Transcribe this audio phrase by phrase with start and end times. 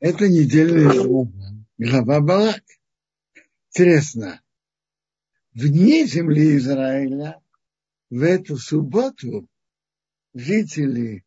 [0.00, 1.28] Это недельная
[1.76, 2.62] глава Балак.
[3.68, 4.40] Интересно,
[5.52, 7.38] вне земли Израиля
[8.08, 9.46] в эту субботу
[10.32, 11.22] жители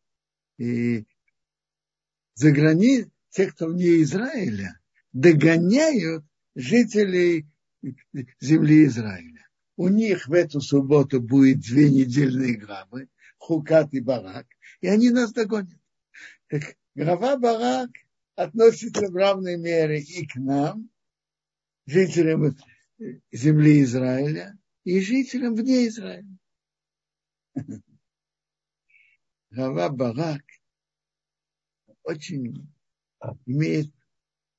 [0.58, 1.06] и
[2.34, 4.80] за границей, те, кто вне Израиля,
[5.12, 7.46] догоняют жителей
[8.42, 9.48] земли Израиля.
[9.78, 14.48] У них в эту субботу будет две недельные главы, Хукат и Барак,
[14.82, 15.80] и они нас догонят.
[16.48, 17.92] Так глава Барак
[18.36, 20.90] относится в равной мере и к нам,
[21.86, 22.56] жителям
[23.32, 26.38] земли Израиля, и жителям вне Израиля.
[29.52, 30.44] Глава Барак
[32.04, 32.68] очень
[33.46, 33.94] имеет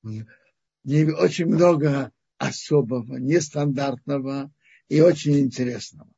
[0.03, 4.53] очень много особого, нестандартного
[4.87, 6.11] и очень интересного.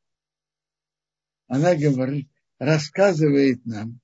[1.46, 4.00] Она говорит, рассказывает нам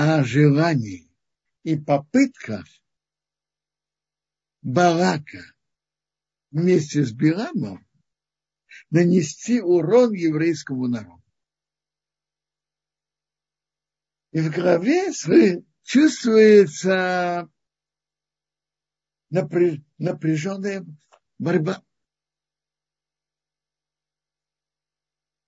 [0.00, 1.10] о желании
[1.64, 2.64] и попытках
[4.62, 5.42] Барака
[6.52, 7.84] вместе с Бирамом
[8.90, 11.24] нанести урон еврейскому народу.
[14.30, 15.12] И в главе
[15.82, 17.50] чувствуется
[19.30, 20.86] напряженная
[21.40, 21.84] борьба.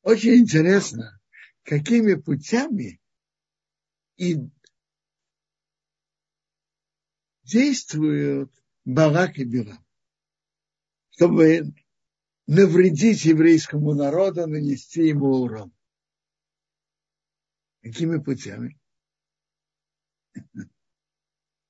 [0.03, 1.21] Очень интересно,
[1.63, 3.00] какими путями
[4.21, 4.37] и
[7.43, 8.53] действуют
[8.85, 9.83] Барак и Бирам,
[11.09, 11.73] чтобы
[12.47, 15.73] навредить еврейскому народу, нанести ему урон.
[17.83, 18.79] Какими путями?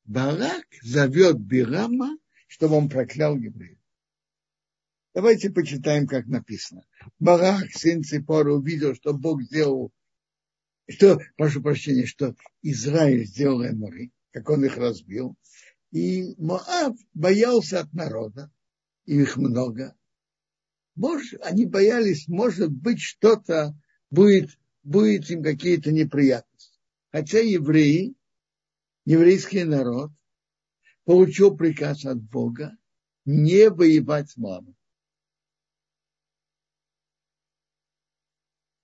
[0.05, 3.79] Барак зовет Бирама, чтобы он проклял евреев.
[5.15, 6.85] Давайте почитаем, как написано.
[7.21, 9.93] Барак, сын Ципора, увидел, что Бог сделал,
[10.91, 15.37] что, прошу прощения, что Израиль сделал Эмори, как он их разбил.
[15.93, 18.51] И Моав боялся от народа,
[19.05, 19.97] и их много.
[20.95, 23.75] Может, они боялись, может быть, что-то
[24.11, 24.51] будет,
[24.83, 26.79] будет им какие-то неприятности.
[27.11, 28.15] Хотя евреи
[29.05, 30.11] еврейский народ
[31.05, 32.77] получил приказ от Бога
[33.25, 34.77] не воевать с Моабом.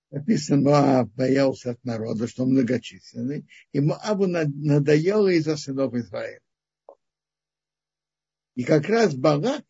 [0.09, 6.41] Написано, Моаб боялся от народа, что он многочисленный, и Моабу надоело из-за сынов Израиля.
[8.55, 9.65] И как раз Балак,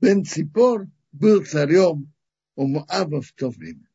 [0.00, 2.12] Бен Ципор, был царем
[2.56, 3.86] у Моаба в то время.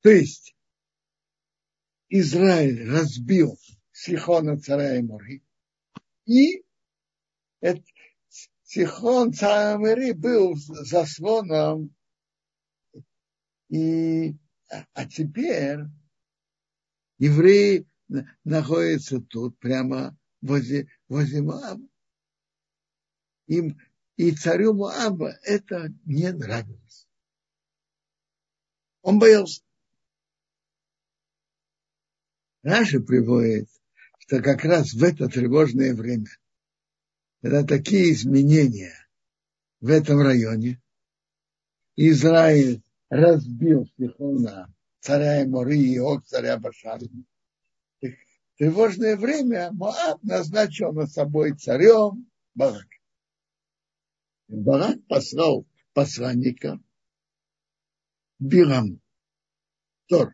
[0.00, 0.56] То есть
[2.08, 3.58] Израиль разбил
[3.90, 5.42] Сихона царя Эмори,
[6.24, 6.64] и
[7.60, 7.82] это,
[8.72, 11.94] Сихон царя Эмори был заслоном,
[13.68, 14.34] и,
[14.94, 15.80] а теперь
[17.18, 17.86] евреи
[18.44, 21.86] находятся тут, прямо возле, возле Моаба.
[23.46, 23.78] Им,
[24.16, 27.06] и царю Моаба это не нравилось.
[29.02, 29.62] Он боялся.
[32.62, 33.68] Раша приводит,
[34.20, 36.24] что как раз в это тревожное время,
[37.42, 38.94] когда такие изменения
[39.80, 40.80] в этом районе,
[41.96, 47.04] Израиль разбил Сихона, царя Эмори и от царя Башара.
[48.56, 52.86] Тревожное время Моаб назначил над собой царем Барак.
[54.46, 56.78] Барак послал посланника
[58.38, 59.00] Бирам,
[60.06, 60.32] Тор,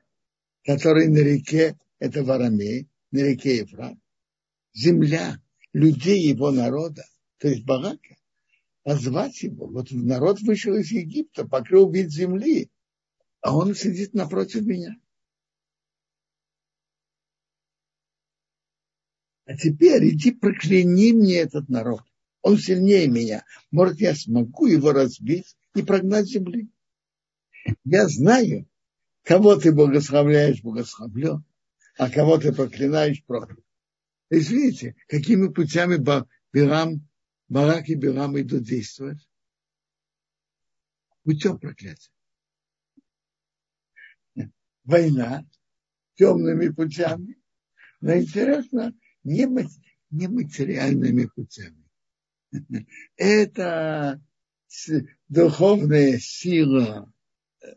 [0.62, 3.96] который на реке это в Арамее, на реке Ефрат,
[4.74, 5.40] земля
[5.72, 7.04] людей его народа,
[7.38, 8.16] то есть Барака,
[8.82, 9.66] позвать его.
[9.66, 12.70] Вот народ вышел из Египта, покрыл вид земли,
[13.40, 14.96] а он сидит напротив меня.
[19.44, 22.02] А теперь иди прокляни мне этот народ.
[22.42, 23.44] Он сильнее меня.
[23.70, 26.68] Может, я смогу его разбить и прогнать земли.
[27.84, 28.66] Я знаю,
[29.22, 31.44] кого ты благословляешь, благословлю,
[31.96, 33.64] а кого ты проклинаешь, проклят.
[34.28, 35.96] То есть видите, какими путями
[36.52, 37.08] Бирам,
[37.48, 39.26] Барак и Бирам идут действовать?
[41.24, 42.10] Путем проклятия.
[44.84, 45.46] Война
[46.14, 47.38] темными путями,
[48.00, 48.92] но интересно,
[49.24, 49.46] не,
[50.10, 51.84] не материальными путями.
[53.16, 54.22] Это
[55.28, 57.12] духовная сила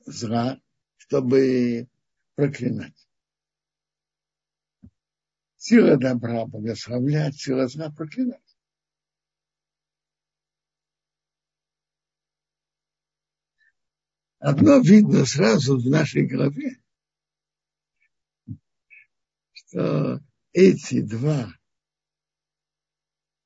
[0.05, 0.61] зла,
[0.97, 1.87] чтобы
[2.35, 3.00] проклинать.
[5.63, 8.57] Сила добра благословлять, сила зла проклинать.
[14.39, 16.81] Одно видно сразу в нашей голове,
[19.51, 20.19] что
[20.51, 21.53] эти два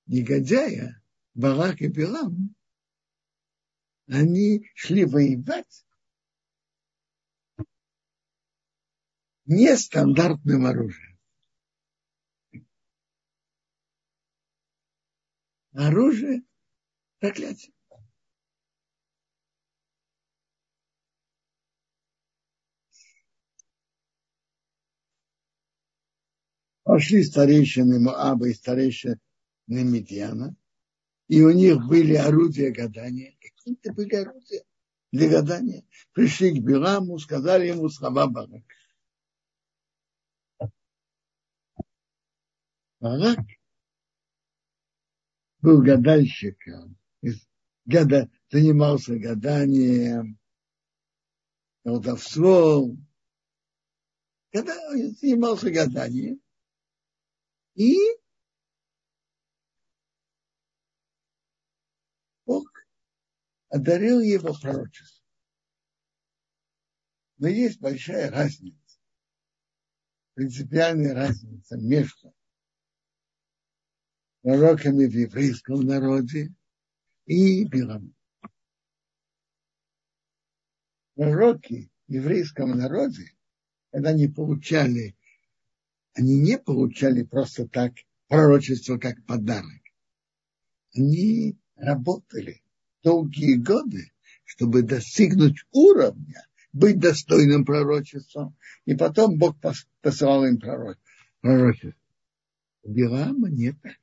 [0.06, 1.04] негодяя,
[1.34, 2.56] Барак и Билам,
[4.08, 5.86] они шли воевать
[9.44, 11.15] нестандартным оружием.
[15.75, 16.42] Оружие
[17.19, 17.74] проклятие.
[26.83, 29.19] Пошли старейшины Моаба и старейшины
[29.68, 30.56] Медиана,
[31.27, 33.36] и у них были орудия гадания.
[33.42, 34.63] Какие-то были орудия
[35.12, 35.83] для гадания.
[36.13, 38.63] Пришли к Биламу, сказали ему слова Барак.
[43.01, 43.39] Барак
[45.66, 46.96] был гадальщиком,
[47.86, 50.40] гада, занимался гаданием,
[51.84, 53.08] колдовством,
[54.54, 54.76] гада,
[55.20, 56.40] занимался гаданием.
[57.74, 57.96] И
[62.46, 62.68] Бог
[63.70, 65.26] одарил его пророчеством.
[67.38, 69.00] Но есть большая разница,
[70.36, 72.35] принципиальная разница между
[74.45, 76.53] пророками в еврейском народе
[77.25, 78.13] и Билам.
[81.15, 83.31] Пророки в еврейском народе,
[83.92, 85.18] когда они получали,
[86.13, 87.94] они не получали просто так
[88.27, 89.81] пророчество как подарок.
[90.94, 92.62] Они работали
[93.01, 94.12] долгие годы,
[94.44, 98.56] чтобы достигнуть уровня, быть достойным пророчеством.
[98.86, 99.57] И потом Бог
[100.01, 102.00] посылал им пророчество.
[102.83, 103.95] У Билама не так.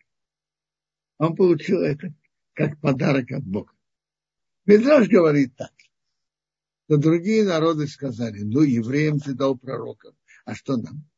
[1.19, 2.15] Он получил это
[2.55, 3.73] как подарок от Бога.
[4.67, 5.73] Медраж говорит так,
[6.87, 10.15] что другие народы сказали, ну, евреям ты дал пророков,
[10.45, 11.09] а что нам?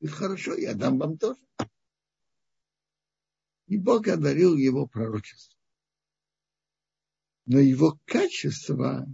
[0.00, 1.40] И хорошо, я дам вам тоже.
[3.66, 5.58] И Бог одарил его пророчество.
[7.46, 9.06] Но его качества,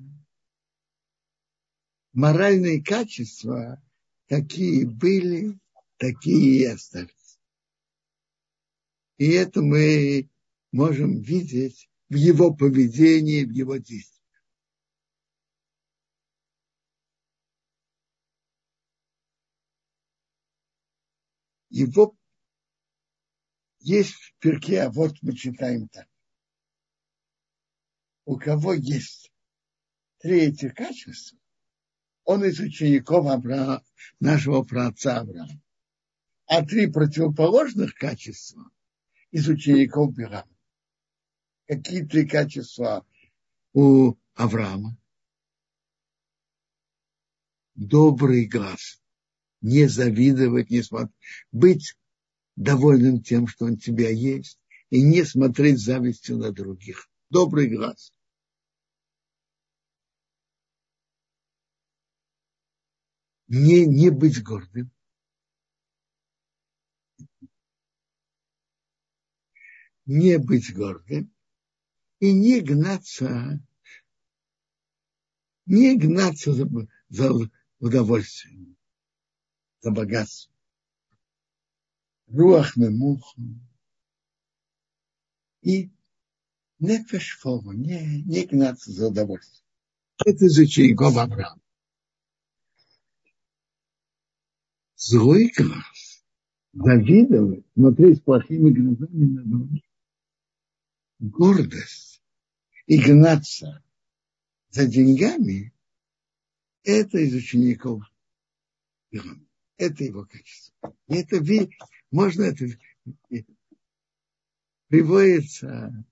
[2.13, 3.83] моральные качества,
[4.29, 5.59] какие были,
[5.99, 7.18] такие и остались.
[9.19, 10.31] И это мы
[10.71, 14.15] можем видеть в его поведении, в его действиях.
[21.69, 22.17] Его
[23.81, 26.09] есть в перке, а вот мы читаем так.
[28.25, 29.33] У кого есть
[30.19, 31.39] три этих качества,
[32.25, 33.83] он из учеников Авраама,
[34.21, 35.61] нашего праотца Авраама.
[36.47, 38.71] А три противоположных качества
[39.31, 40.49] из учеников Бирама.
[41.67, 43.07] Какие три качества
[43.73, 44.97] у Авраама?
[47.75, 49.01] Добрый глаз.
[49.61, 51.15] Не завидовать, не смотреть.
[51.53, 51.97] Быть
[52.57, 54.59] довольным тем, что он тебя есть,
[54.91, 57.09] и не смотреть завистью на других.
[57.31, 58.13] Добрый глаз.
[63.47, 64.91] Не, не быть гордым.
[70.09, 71.31] Не быть гордым
[72.19, 73.61] и не гнаться,
[75.67, 76.67] не гнаться за,
[77.11, 77.31] за
[77.79, 78.77] удовольствием,
[79.81, 80.57] за богатством.
[82.27, 83.41] Руах мемуху
[85.61, 85.91] и
[86.79, 89.65] нефеш фову, не, не гнаться за удовольствием.
[90.25, 91.61] Это из учеников Авраама.
[94.97, 96.25] Злой глаз,
[96.73, 99.88] завидовать, смотреть плохими глазами на других
[101.19, 102.23] гордость
[102.87, 103.83] и гнаться
[104.71, 105.73] за деньгами,
[106.85, 108.05] это из учеников
[109.77, 110.97] Это его качество.
[111.09, 111.41] И это
[112.11, 112.67] можно это
[114.89, 116.05] приводится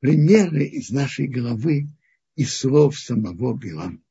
[0.00, 1.88] примеры из нашей головы
[2.36, 4.02] и слов самого Билама.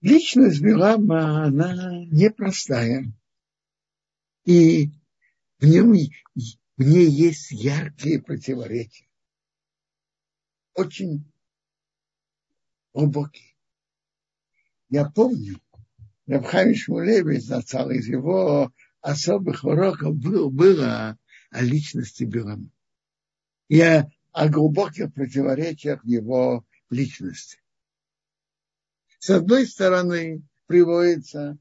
[0.00, 3.12] Личность Билама, она непростая.
[4.44, 4.90] И
[5.62, 9.06] в, нем, в ней есть яркие противоречия.
[10.74, 11.24] Очень
[12.92, 13.54] глубокие.
[14.88, 15.60] Я помню,
[16.26, 21.16] Рабхайм Шмулевич зацал из его особых уроков был, было
[21.50, 22.68] о личности Билама.
[23.68, 27.58] И о, о глубоких противоречиях его личности.
[29.20, 31.56] С одной стороны, приводится,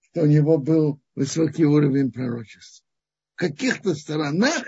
[0.00, 2.84] что у него был высокий уровень пророчества
[3.34, 4.64] каких-то сторонах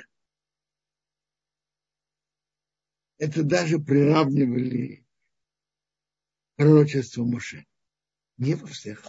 [3.19, 5.07] это даже приравнивали
[6.57, 7.65] пророчество Моше.
[8.37, 9.05] Не во всех.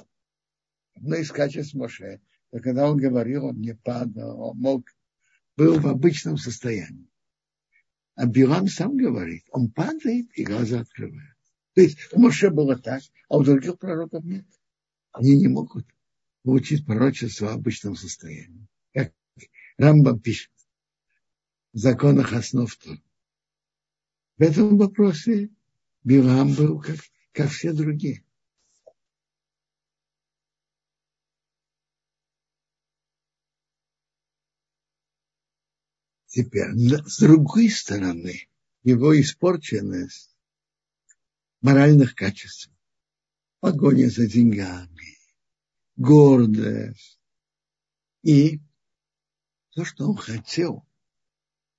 [0.95, 2.21] Одно из качеств Моше,
[2.51, 4.88] когда он говорил, он не падал, он мог,
[5.57, 7.09] был в обычном состоянии.
[8.15, 11.35] А Билам сам говорит, он падает и глаза открывает.
[11.74, 14.45] То есть у Моше было так, а у других пророков нет.
[15.12, 15.85] Они не могут
[16.43, 18.67] получить пророчество в обычном состоянии.
[19.77, 20.51] Рамбам пишет
[21.74, 23.01] в законах основ Тора.
[24.38, 25.50] В этом вопросе
[26.03, 26.98] Билам был как,
[27.32, 28.24] как все другие.
[36.27, 36.74] Теперь,
[37.05, 38.50] с другой стороны,
[38.84, 40.36] его испорченность
[41.62, 42.70] моральных качеств,
[43.62, 45.17] погоня за деньгами,
[45.96, 47.20] гордость
[48.22, 48.60] и
[49.75, 50.88] то, что он хотел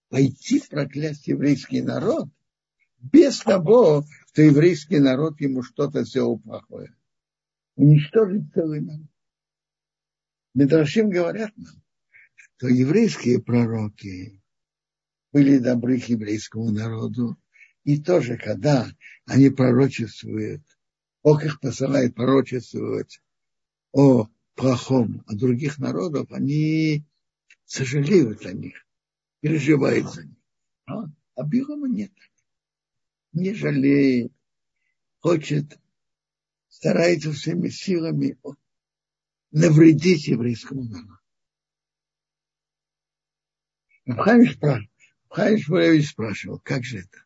[0.09, 2.29] пойти проклясть еврейский народ
[2.99, 6.95] без того, что еврейский народ ему что-то сделал плохое.
[7.75, 9.07] Уничтожить целый народ.
[10.55, 11.83] Медрашим говорят нам,
[12.35, 14.43] что еврейские пророки
[15.33, 17.37] были добры к еврейскому народу.
[17.85, 18.91] И тоже, когда
[19.26, 20.62] они пророчествуют,
[21.23, 23.23] Бог их посылает пророчествовать
[23.93, 27.07] о плохом, о других народах, они
[27.66, 28.87] сожалеют о них,
[29.40, 30.38] переживают за них.
[30.87, 31.04] А,
[31.35, 32.12] а Билама нет.
[33.32, 34.32] Не жалеет,
[35.18, 35.78] хочет,
[36.68, 38.38] старается всеми силами
[39.50, 41.18] навредить еврейскому народу.
[44.04, 44.88] Спрашивает,
[45.28, 47.25] Хайм Шмулевич спрашивал, как же это?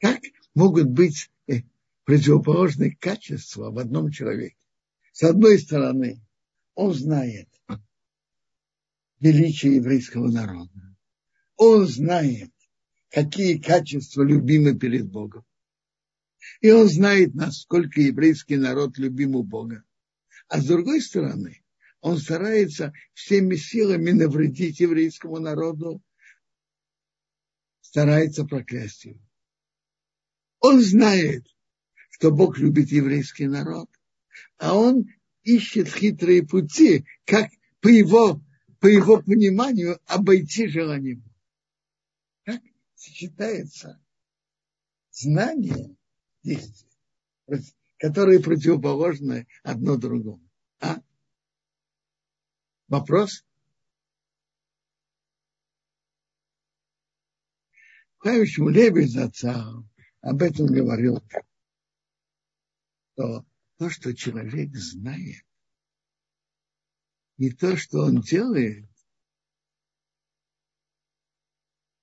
[0.00, 0.20] Как
[0.54, 1.60] могут быть э,
[2.04, 4.56] противоположные качества в одном человеке?
[5.12, 6.20] С одной стороны,
[6.74, 7.49] он знает
[9.20, 10.96] величие еврейского народа.
[11.56, 12.50] Он знает,
[13.10, 15.44] какие качества любимы перед Богом.
[16.60, 19.84] И он знает, насколько еврейский народ любим у Бога.
[20.48, 21.62] А с другой стороны,
[22.00, 26.02] он старается всеми силами навредить еврейскому народу
[27.90, 29.20] старается проклясть его.
[30.60, 31.44] Он знает,
[32.10, 33.88] что Бог любит еврейский народ,
[34.58, 35.06] а он
[35.42, 37.50] ищет хитрые пути, как
[37.80, 38.40] по его,
[38.80, 41.22] по его пониманию обойти желание.
[42.44, 42.62] Как
[42.94, 44.02] сочетается
[45.10, 45.94] знание,
[46.42, 46.90] действие,
[47.98, 50.42] которые противоположны одно другому.
[50.80, 51.00] А?
[52.88, 53.44] Вопрос?
[58.18, 59.72] Хайм Шмулевич отца
[60.22, 61.22] об этом говорил,
[63.12, 63.46] что
[63.76, 65.44] то, что человек знает,
[67.40, 68.86] и то, что он делает,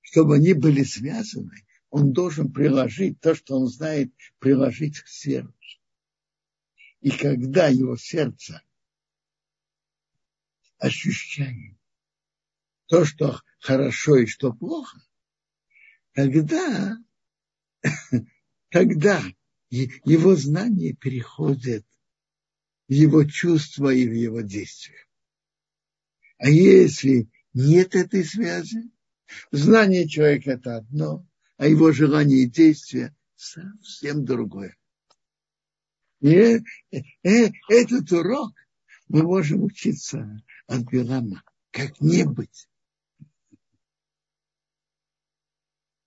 [0.01, 5.53] чтобы они были связаны, он должен приложить то, что он знает, приложить к сердцу.
[7.01, 8.63] И когда его сердце
[10.79, 11.77] ощущает
[12.88, 15.00] то, что хорошо и что плохо,
[16.13, 16.98] тогда,
[18.72, 19.22] когда
[19.70, 21.86] его знание переходит
[22.88, 25.06] в его чувства и в его действия.
[26.38, 28.91] А если нет этой связи,
[29.51, 31.25] знание человека это одно,
[31.58, 34.75] а его желание и действие совсем другое.
[36.22, 36.62] И э,
[37.24, 38.53] э, этот урок
[39.08, 42.67] мы можем учиться от Билама, как не быть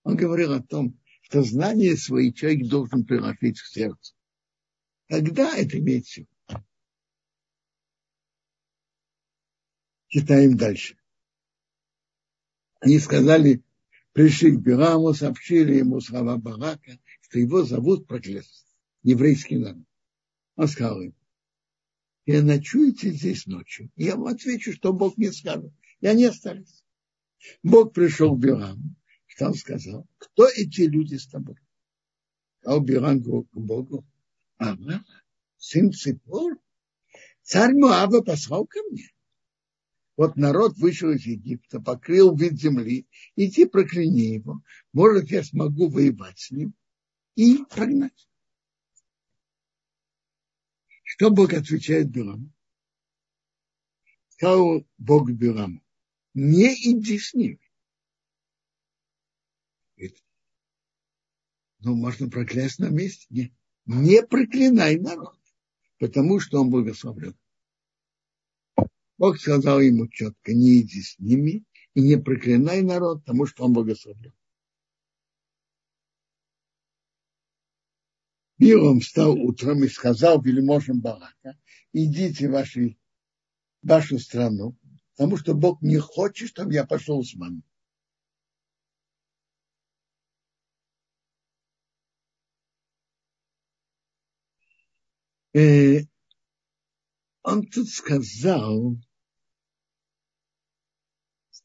[0.03, 4.15] Он говорил о том, что знание свои человек должен приложить к сердцу.
[5.09, 6.27] Тогда это имеет силу.
[10.11, 10.97] Читаем дальше.
[12.81, 13.63] Они сказали,
[14.13, 18.51] пришли к Бираму, сообщили ему слова Барака, что его зовут проклятие,
[19.05, 19.85] еврейский народ.
[20.57, 21.15] Он сказал им,
[22.27, 23.91] я ночуете здесь ночью.
[23.95, 25.73] Я вам отвечу, что Бог не скажет.
[26.01, 26.85] И они остались.
[27.63, 28.97] Бог пришел к Бираму
[29.29, 31.57] Стал сказал, кто эти люди с тобой?
[32.65, 34.05] А Билан к Богу,
[34.59, 35.05] ага,
[35.57, 36.59] сын Ципор,
[37.43, 39.09] царь Муава послал ко мне.
[40.21, 44.63] Вот народ вышел из Египта, покрыл вид земли, иди прокляни его.
[44.93, 46.75] Может, я смогу воевать с ним
[47.37, 48.29] и прогнать.
[51.05, 52.53] Что Бог отвечает Биламу?
[54.29, 55.83] Сказал Бог Биламу,
[56.35, 57.59] не иди с ним.
[61.79, 63.27] Ну, можно проклясть на месте.
[63.31, 63.55] Не,
[63.87, 65.41] не проклинай народ,
[65.99, 67.40] потому что он благословлен.
[69.21, 71.63] Бог сказал ему четко, не иди с ними
[71.93, 74.33] и не проклинай народ, потому что он благословлен.
[78.57, 81.59] Билом встал утром и сказал вельможам Балака,
[81.93, 82.97] идите в ваши,
[83.83, 84.79] вашу страну,
[85.15, 87.61] потому что Бог не хочет, чтобы я пошел с вами.
[95.53, 96.07] Э,
[97.43, 98.97] он тут сказал,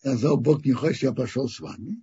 [0.05, 1.99] сказал, Бог не хочет, я пошел с вами.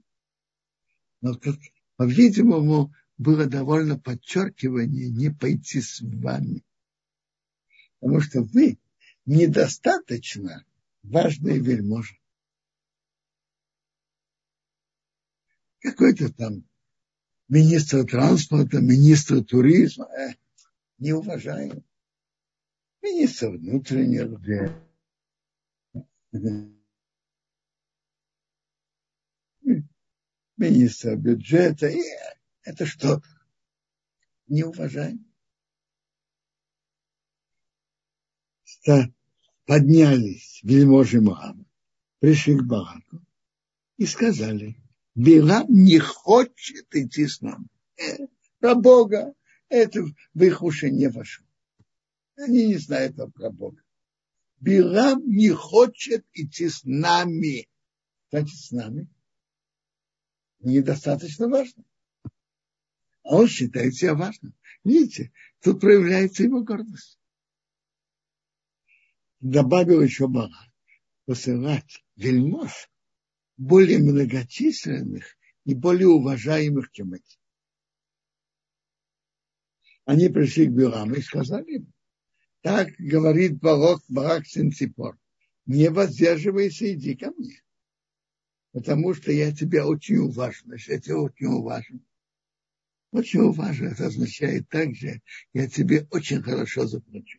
[1.20, 1.54] Но, как,
[1.94, 6.64] по-видимому, было довольно подчеркивание не пойти с вами.
[8.00, 8.80] Потому что вы
[9.24, 10.64] недостаточно
[11.04, 12.18] важные вельможи.
[15.78, 16.64] Какой-то там
[17.46, 20.34] министр транспорта, министр туризма, э,
[20.98, 21.84] не уважаем.
[23.00, 24.72] Министр внутренних дел.
[30.62, 31.88] Министр бюджета.
[31.88, 32.00] И
[32.62, 33.20] это что?
[34.46, 35.26] Не уважаем.
[39.66, 41.66] Поднялись вельможи Мухаммад,
[42.20, 43.20] пришли к Балаку
[43.96, 44.76] и сказали,
[45.14, 47.68] Билам не хочет идти с нами.
[47.96, 48.26] Э,
[48.58, 49.34] про Бога
[49.68, 50.02] это
[50.34, 51.46] в их уши не вошло.
[52.36, 53.82] Они не знают про Бога.
[54.60, 57.68] Билам не хочет идти с нами.
[58.30, 59.08] Значит, с нами
[60.62, 61.84] недостаточно важно.
[63.22, 64.54] А он считает себя важным.
[64.84, 67.18] Видите, тут проявляется его гордость.
[69.40, 70.72] Добавил еще Бала
[71.24, 72.90] посылать вельмож
[73.56, 77.38] более многочисленных и более уважаемых, чем эти.
[80.04, 81.92] Они пришли к Биламу и сказали ему,
[82.60, 85.16] так говорит Барак, Барак Синципор,
[85.66, 87.61] не воздерживайся, иди ко мне,
[88.72, 92.00] потому что я тебя очень уважаю, я тебя очень уважаю.
[93.10, 95.20] Очень уважаю, это означает также,
[95.52, 97.38] я тебе очень хорошо заплачу.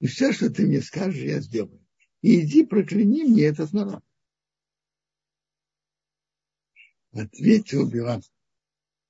[0.00, 1.84] И все, что ты мне скажешь, я сделаю.
[2.22, 4.02] И иди прокляни мне этот народ.
[7.12, 8.22] Ответил Билам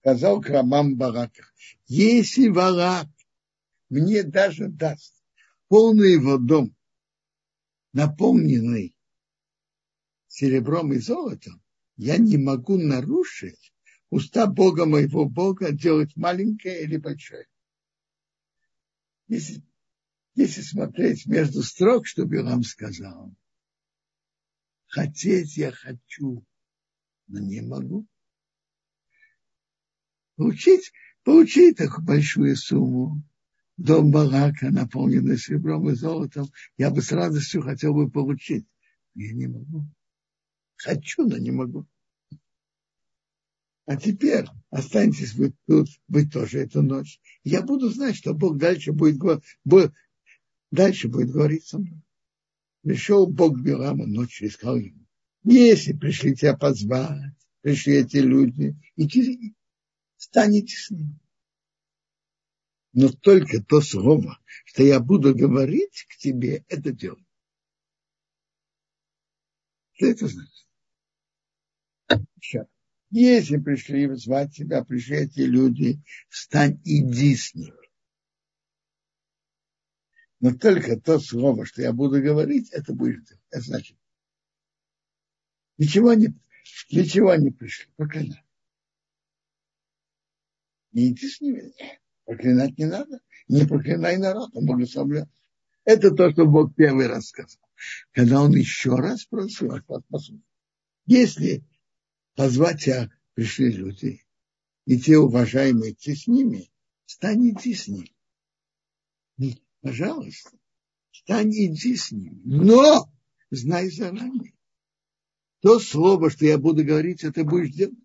[0.06, 1.42] сказал Крамам Барака,
[1.88, 3.08] если Барак
[3.88, 5.12] мне даже даст
[5.66, 6.76] полный его дом,
[7.92, 8.95] наполненный
[10.36, 11.62] серебром и золотом,
[11.96, 13.72] я не могу нарушить
[14.10, 17.46] уста Бога моего Бога делать маленькое или большое.
[19.28, 19.62] Если,
[20.34, 23.34] если смотреть между строк, что Билам сказал,
[24.88, 26.44] хотеть я хочу,
[27.28, 28.06] но не могу
[30.36, 30.92] получить,
[31.24, 33.22] получить такую большую сумму,
[33.78, 36.46] дом Барака, наполненный серебром и золотом,
[36.76, 38.66] я бы с радостью хотел бы получить.
[39.14, 39.86] Я не могу.
[40.76, 41.86] Хочу, но не могу.
[43.86, 47.20] А теперь останьтесь вы тут, вы тоже эту ночь.
[47.44, 49.20] Я буду знать, что Бог дальше будет,
[50.70, 52.02] дальше будет говорить со мной.
[52.82, 55.06] Пришел Бог Билама ночью и сказал ему,
[55.44, 59.54] если пришли тебя позвать, пришли эти люди, иди,
[60.16, 61.18] станете с ним.
[62.92, 67.25] Но только то слово, что я буду говорить к тебе, это делай.
[69.96, 70.66] Что это значит?
[72.40, 72.66] Еще.
[73.10, 77.72] Если пришли звать тебя, пришли эти люди, встань, иди с ними.
[80.40, 83.26] Но только то слово, что я буду говорить, это будет.
[83.50, 83.96] Это значит,
[85.78, 86.34] ничего не,
[86.90, 88.44] ничего не пришли, проклинать.
[90.92, 91.72] Не иди с ними.
[92.24, 93.20] Проклинать не надо.
[93.48, 95.28] Не проклинай народ, он благословляет.
[95.84, 97.65] Это то, что Бог первый раз сказал.
[98.12, 99.72] Когда он еще раз спросил,
[101.06, 101.64] если
[102.34, 104.24] позвать тебя пришли люди,
[104.86, 106.70] и те уважаемые идти с ними,
[107.04, 108.12] стань иди с ними.
[109.80, 110.56] Пожалуйста,
[111.12, 112.40] стань иди с ними.
[112.44, 113.12] Но
[113.50, 114.54] знай заранее.
[115.60, 117.98] То слово, что я буду говорить, это будешь делать.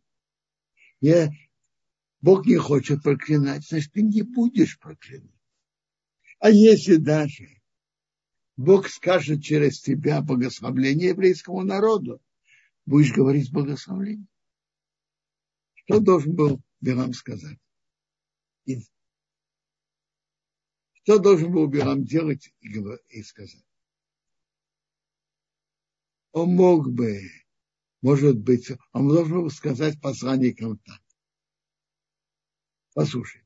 [1.00, 1.32] Я
[2.22, 5.32] Бог не хочет проклинать, значит, ты не будешь проклинать.
[6.40, 7.61] А если даже
[8.58, 12.22] Бог скажет через тебя благословление еврейскому народу,
[12.86, 14.28] будешь говорить благословление.
[15.74, 17.58] Что должен был Бирам сказать?
[21.04, 22.54] Что должен был Бирам делать
[23.10, 23.66] и сказать?
[26.32, 27.22] Он мог бы,
[28.02, 31.02] может быть, он должен был сказать посланникам так.
[32.94, 33.44] Послушай,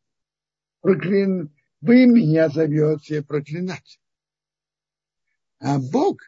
[0.82, 4.00] проклин, вы меня зовете проклинать.
[5.60, 6.20] А Бог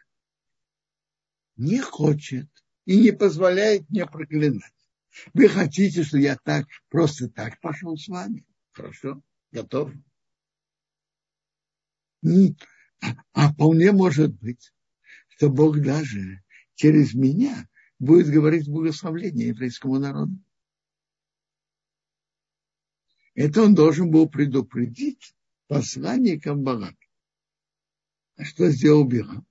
[1.56, 2.48] не хочет
[2.84, 4.72] и не позволяет мне проклинать.
[5.34, 8.46] Вы хотите, что я так, просто так пошел с вами?
[8.72, 9.22] Хорошо.
[9.50, 9.92] готов.
[13.32, 14.72] А вполне может быть,
[15.28, 16.42] что Бог даже
[16.74, 20.38] через меня будет говорить благословление еврейскому народу.
[23.34, 25.34] Это он должен был предупредить
[25.68, 27.07] посланникам Барака.
[28.38, 29.44] А что сделал Бирам?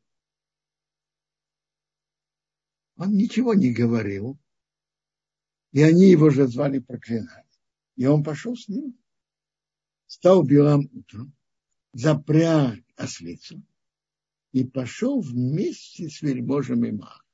[2.95, 4.39] Он ничего не говорил.
[5.73, 7.45] И они его же звали проклинать.
[7.97, 8.97] И он пошел с ним.
[10.05, 11.35] Стал Билам утром,
[11.91, 13.61] запряг ослицу
[14.53, 17.25] и пошел вместе с вельможами Мах.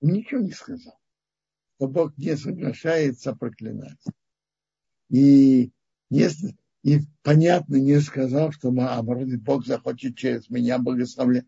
[0.00, 1.00] Ничего не сказал,
[1.74, 3.98] что Бог не соглашается проклинать.
[5.08, 5.72] И,
[6.08, 6.28] не,
[6.82, 11.46] и понятно не сказал, что Бог захочет через меня благословлять.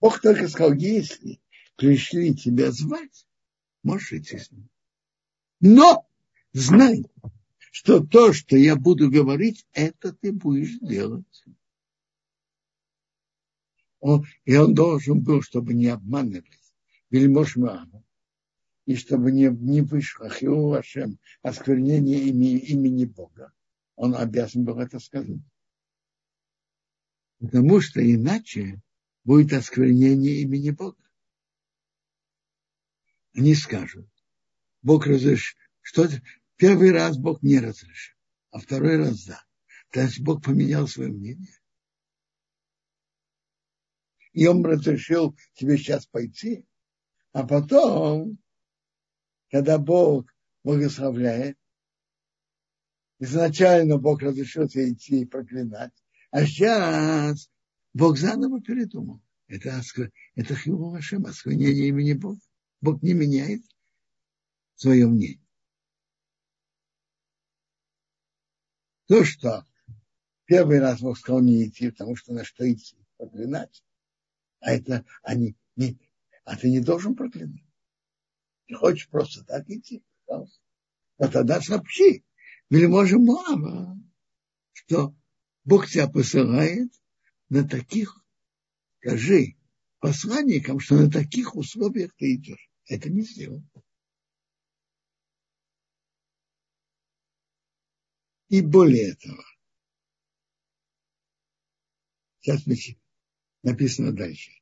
[0.00, 1.40] Бог только сказал, если
[1.76, 3.26] пришли тебя звать,
[3.82, 4.68] можешь идти с ним.
[5.60, 6.06] Но
[6.52, 7.04] знай,
[7.70, 11.44] что то, что я буду говорить, это ты будешь делать.
[14.00, 16.44] Он, и он должен был, чтобы не обманывать
[17.08, 18.03] вельмож Мааму,
[18.86, 23.52] и чтобы не, не вышло Хиу Вашем осквернение имени, имени Бога.
[23.96, 25.40] Он обязан был это сказать.
[27.38, 28.80] Потому что иначе
[29.24, 31.02] будет осквернение имени Бога.
[33.34, 34.08] Они скажут,
[34.82, 35.58] Бог разрешил.
[35.80, 36.08] Что
[36.56, 38.16] первый раз Бог не разрешил,
[38.50, 39.42] а второй раз да.
[39.90, 41.58] То есть Бог поменял свое мнение.
[44.32, 46.64] И он разрешил тебе сейчас пойти,
[47.32, 48.38] а потом,
[49.54, 51.56] когда Бог благословляет,
[53.20, 55.92] изначально Бог разрешил тебе идти и проклинать,
[56.32, 57.48] а сейчас
[57.92, 59.22] Бог заново передумал.
[59.46, 59.80] Это,
[60.34, 62.40] это Хилу Вашем, осквернение имени Бога.
[62.80, 63.62] Бог не меняет
[64.74, 65.46] свое мнение.
[69.06, 69.64] То, что
[70.46, 72.96] первый раз Бог сказал не идти, потому что на что идти?
[73.18, 73.84] Проклинать.
[74.58, 75.56] А это они
[76.44, 77.62] а ты не должен проклинать.
[78.66, 80.60] Ты хочешь просто так идти, пожалуйста.
[81.18, 82.24] Но тогда сообщи.
[82.70, 83.98] Можем мало,
[84.72, 85.14] что
[85.64, 86.92] Бог тебя посылает
[87.48, 88.24] на таких,
[89.00, 89.56] скажи
[90.00, 92.70] посланникам, что на таких условиях ты идешь.
[92.86, 93.62] Это не сделал.
[98.48, 99.42] И более того,
[102.40, 102.64] сейчас
[103.62, 104.52] написано дальше.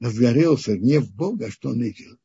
[0.00, 2.18] Разгорелся гнев Бога, что он идет.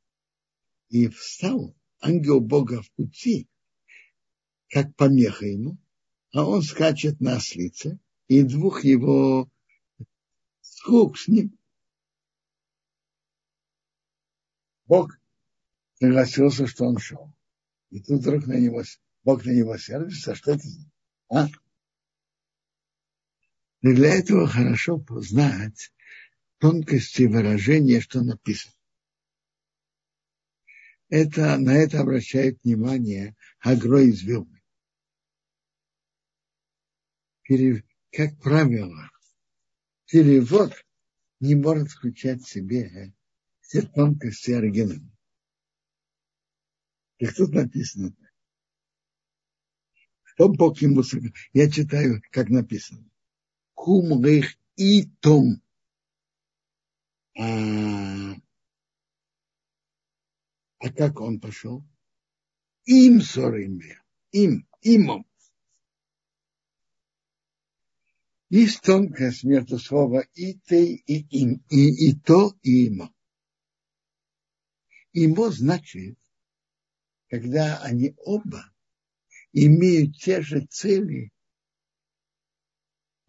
[0.95, 3.49] И встал ангел Бога в пути,
[4.69, 5.77] как помеха ему,
[6.31, 9.51] а он скачет на ослице, и двух его
[10.61, 11.59] слуг с ним.
[14.85, 15.11] Бог
[15.95, 17.29] согласился, что он шел.
[17.89, 18.81] И тут вдруг на него,
[19.25, 20.63] Бог на него сердится, что это
[21.27, 21.47] а?
[23.81, 25.91] И для этого хорошо познать
[26.59, 28.74] тонкости выражения, что написано.
[31.09, 34.61] Это, на это обращает внимание Агро из Вилмы.
[38.11, 39.11] Как правило,
[40.07, 40.73] перевод
[41.39, 43.13] не может включать в себе
[43.61, 45.01] все тонкости оригинала.
[47.17, 48.15] И тут написано
[50.23, 51.31] Что Бог ему сказал?
[51.53, 53.09] Я читаю, как написано.
[53.73, 55.61] Кум рейх и том.
[57.37, 58.35] А,
[60.85, 61.83] а как он пошел?
[62.85, 63.81] Им сорим
[64.31, 65.25] им, имом.
[68.49, 73.11] Есть тонкость между слова и ты, и им, и, и то, и имо.
[75.13, 76.19] Имо значит,
[77.29, 78.71] когда они оба
[79.53, 81.31] имеют те же цели,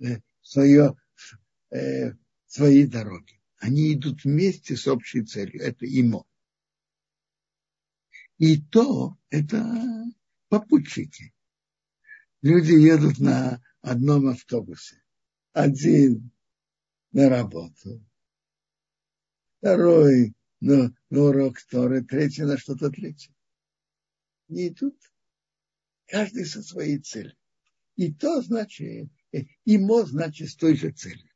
[0.01, 0.95] э, свое,
[1.71, 2.13] э,
[2.47, 3.41] своей дороги.
[3.57, 5.63] Они идут вместе с общей целью.
[5.63, 6.27] Это имо.
[8.39, 9.65] И то это
[10.49, 11.33] попутчики.
[12.43, 15.03] Люди едут на одном автобусе
[15.57, 16.31] один
[17.13, 18.05] на работу,
[19.59, 23.35] второй на, на урок Торы, третий на что-то третье.
[24.49, 24.97] Не идут.
[26.07, 27.35] Каждый со своей целью.
[27.97, 31.31] И то значит, и мо значит с той же целью.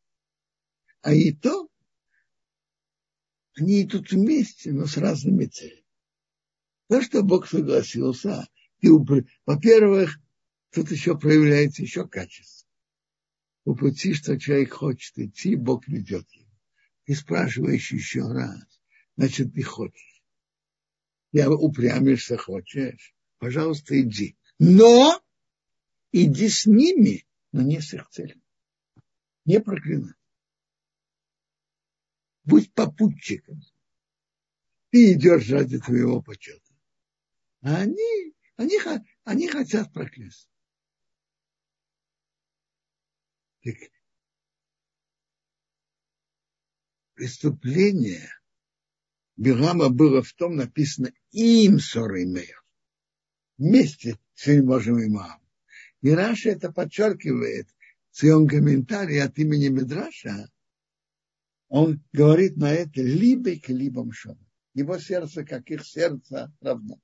[1.01, 1.71] А и то,
[3.57, 5.87] они идут вместе, но с разными целями.
[6.91, 8.49] То, что Бог согласился,
[9.47, 10.19] во-первых,
[10.73, 12.69] тут еще проявляется еще качество
[13.63, 16.51] по пути, что человек хочет идти, Бог ведет его.
[17.05, 18.65] Ты спрашиваешь еще раз,
[19.17, 20.21] значит, ты хочешь.
[21.31, 24.37] Я упрямишься, хочешь, пожалуйста, иди.
[24.59, 25.23] Но
[26.11, 28.43] иди с ними, но не с их целью.
[29.45, 30.15] Не проклинай.
[32.43, 33.61] Будь попутчиком.
[34.91, 36.70] Ты идешь ради твоего почета.
[37.63, 38.79] А они, они,
[39.25, 40.49] они хотят проклясть.
[43.63, 43.77] Так,
[47.15, 48.31] преступление
[49.37, 52.61] Бирама было в том, написано им Соримея.
[53.57, 55.41] Вместе с вельможем имам.
[56.03, 57.67] И Раша это подчеркивает
[58.11, 60.51] в своем комментарии от имени Медраша.
[61.69, 64.47] Он говорит на это либо к либо шону.
[64.75, 67.01] Его сердце, как их сердце, равно.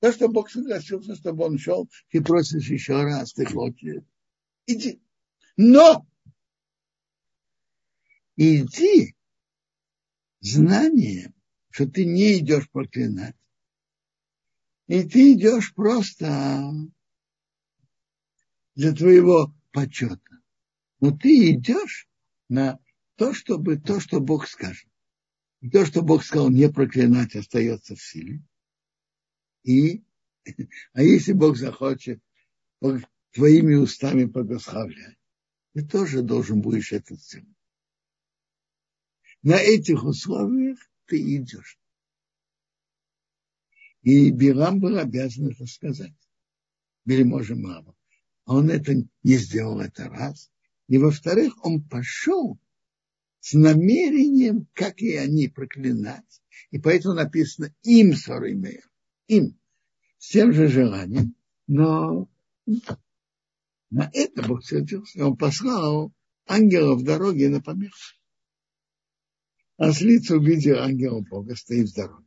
[0.00, 4.04] То, что Бог согласился, чтобы он шел, ты просишь еще раз, ты хочешь.
[4.66, 5.00] Иди.
[5.56, 6.06] Но
[8.36, 9.16] иди
[10.40, 11.34] знанием,
[11.70, 13.34] что ты не идешь проклинать.
[14.86, 16.72] И ты идешь просто
[18.74, 20.20] для твоего почета.
[21.00, 22.08] Но ты идешь
[22.48, 22.78] на
[23.16, 24.88] то, чтобы то, что Бог скажет.
[25.60, 28.42] И то, что Бог сказал, не проклинать, остается в силе.
[29.68, 30.02] И,
[30.94, 32.22] а если Бог захочет
[32.80, 33.02] Бог
[33.32, 35.18] твоими устами благословлять,
[35.74, 37.46] ты тоже должен будешь это сделать.
[39.42, 41.78] На этих условиях ты идешь.
[44.00, 46.16] И Бирам был обязан это сказать.
[47.04, 47.94] Вельможа мама.
[48.46, 50.50] Он это не сделал это раз.
[50.86, 52.58] И во-вторых, он пошел
[53.40, 56.42] с намерением, как и они, проклинать.
[56.70, 58.88] И поэтому написано им Сорымея.
[59.28, 59.58] Им.
[60.18, 61.36] С тем же желанием.
[61.66, 62.28] Но
[63.90, 65.24] на это Бог сердился.
[65.24, 66.12] Он послал
[66.46, 67.96] ангелов в дороге на помеху.
[69.76, 72.26] Ослица, увидела ангела Бога, стоит в дороге.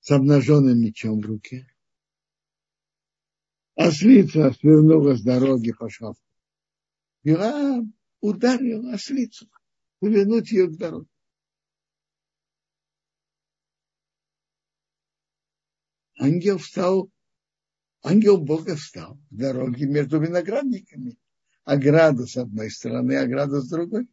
[0.00, 1.66] С обнаженным мечом в руке.
[3.74, 6.14] Ослица свернула с дороги, пошла.
[7.24, 9.48] Билам ударил ослицу,
[10.00, 11.11] повернуть ее к дороге.
[16.22, 17.10] Ангел встал,
[18.04, 21.18] ангел Бога встал в дороге между виноградниками.
[21.64, 24.08] Ограда с одной стороны, ограда с другой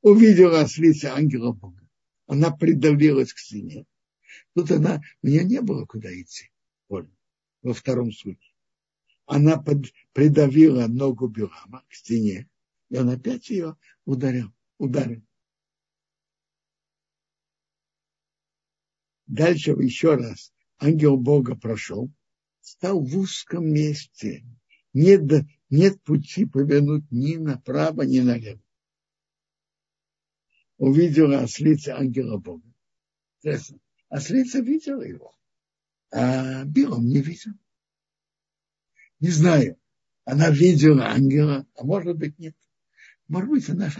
[0.00, 1.88] увидела с лица ангела Бога.
[2.26, 3.86] Она придавилась к стене.
[4.56, 6.50] Тут она, у нее не было куда идти.
[6.88, 7.04] во
[7.72, 8.52] втором случае.
[9.26, 12.50] Она под, придавила ногу Бюрама к стене,
[12.88, 14.52] и он опять ее ударил.
[14.78, 15.22] ударил.
[19.28, 22.10] Дальше еще раз ангел Бога прошел,
[22.60, 24.44] стал в узком месте.
[24.92, 25.22] Нет,
[25.70, 28.60] нет пути повернуть ни направо, ни налево
[30.82, 32.66] увидела ослица ангела Бога.
[33.38, 33.78] Интересно.
[34.08, 35.32] Ослица видела его,
[36.10, 37.52] а Билом не видел.
[39.20, 39.78] Не знаю,
[40.24, 42.56] она видела ангела, а может быть нет.
[43.28, 43.90] Может быть, она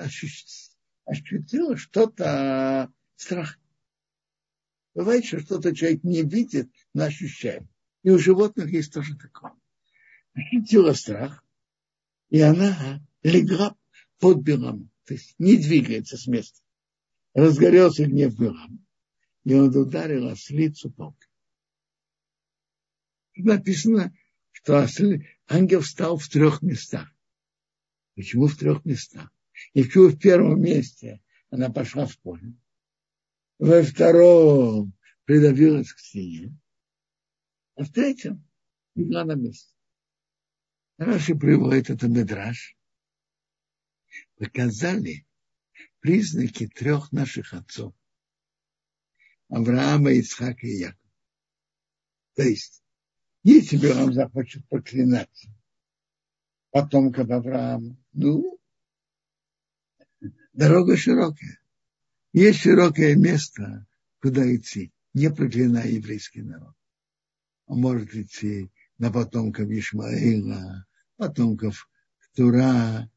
[1.05, 3.61] ощутила что-то страх.
[4.94, 7.64] Бывает, что что-то человек не видит, но ощущает.
[8.02, 9.52] И у животных есть тоже такое.
[10.35, 11.44] Ощутила страх,
[12.31, 13.76] и она легла
[14.18, 16.62] под белом, то есть не двигается с места
[17.35, 18.85] разгорелся гнев Билам,
[19.44, 21.28] и он ударил ослицу палкой.
[23.37, 24.14] Написано,
[24.50, 24.87] что
[25.48, 27.11] ангел встал в трех местах.
[28.14, 29.33] Почему в трех местах?
[29.72, 32.55] И почему в первом месте она пошла в поле?
[33.62, 34.92] Во втором
[35.25, 36.53] придавилась к стене.
[37.77, 38.44] А в третьем
[38.96, 39.72] легла на месте.
[40.98, 42.77] Раши приводит это Медраж.
[44.35, 45.25] Показали,
[46.01, 47.94] признаки трех наших отцов.
[49.48, 51.12] Авраама, Ицхака и Якова.
[52.35, 52.83] То есть,
[53.44, 55.46] если Авраам захочет проклинать
[56.70, 58.59] потомков Авраама, ну,
[60.53, 61.62] дорога широкая.
[62.33, 63.87] Есть широкое место,
[64.21, 66.75] куда идти, не проклиная еврейский народ.
[67.66, 71.88] Он может идти на потомков Ишмаила, потомков
[72.35, 73.11] Тура,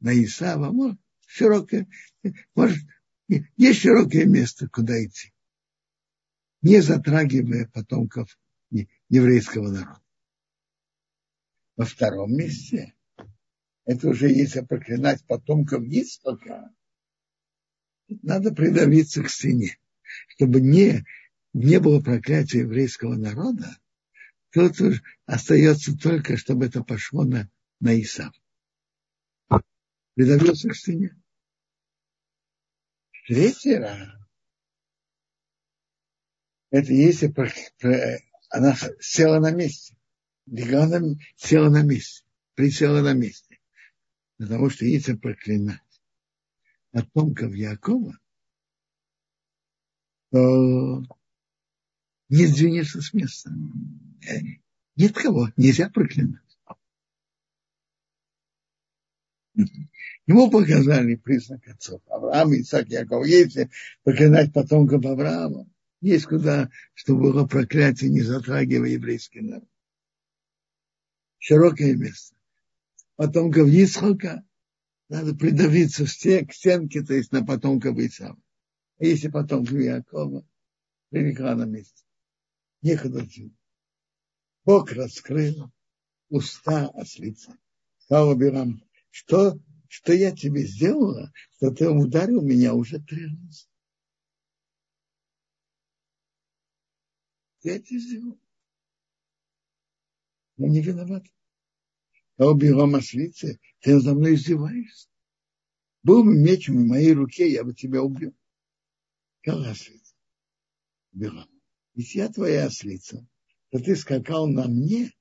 [0.00, 1.86] на Исава, может, широкое,
[2.54, 2.78] может,
[3.28, 5.34] есть широкое место, куда идти,
[6.62, 8.38] не затрагивая потомков
[9.10, 10.02] еврейского народа.
[11.76, 12.94] Во втором месте,
[13.84, 16.74] это уже если проклинать потомков Ицхака,
[18.08, 19.78] надо придавиться к стене,
[20.28, 21.04] чтобы не,
[21.52, 23.76] не было проклятия еврейского народа,
[24.52, 24.76] тут
[25.26, 27.48] остается только, чтобы это пошло на,
[27.80, 28.32] на Исав
[30.16, 31.14] придавился к стене.
[33.28, 34.08] Третий раз
[36.70, 37.32] Это если
[38.50, 39.96] она села на месте.
[40.46, 41.00] Она
[41.36, 42.24] села на месте.
[42.54, 43.60] Присела на месте.
[44.38, 45.80] Потому что если проклинать
[46.96, 48.18] потомков Якова,
[50.30, 51.02] то
[52.30, 53.50] не сдвинешься с места.
[54.96, 56.40] Нет кого, нельзя проклинать.
[60.26, 62.00] Ему показали признак отцов.
[62.08, 63.26] Авраам, Исаак, Яков.
[63.26, 63.70] Если
[64.02, 65.68] проклинать потомков Авраама,
[66.00, 69.68] есть куда, чтобы было проклятие, не затрагивая еврейский народ.
[71.38, 72.34] Широкое место.
[73.16, 74.46] Потомков Исхака
[75.08, 78.40] надо придавиться к стенке, то есть на потомков Исава.
[78.98, 80.46] А если потомков Якова,
[81.10, 82.04] прилегла на месте.
[82.82, 83.54] Некуда жить.
[84.64, 85.70] Бог раскрыл
[86.28, 87.56] уста ослица.
[87.98, 93.66] Сказал Бирам, что, что я тебе сделала, что ты ударил меня уже три раза.
[97.62, 98.38] Я это сделал.
[100.56, 101.24] Я не виноват.
[102.38, 105.08] А уберем ослицы, ты за мной издеваешься.
[106.02, 108.34] Был бы меч в моей руке, я бы тебя убил.
[109.42, 110.16] Как ослица.
[111.94, 113.24] Если я твоя ослица,
[113.70, 115.12] то ты скакал на мне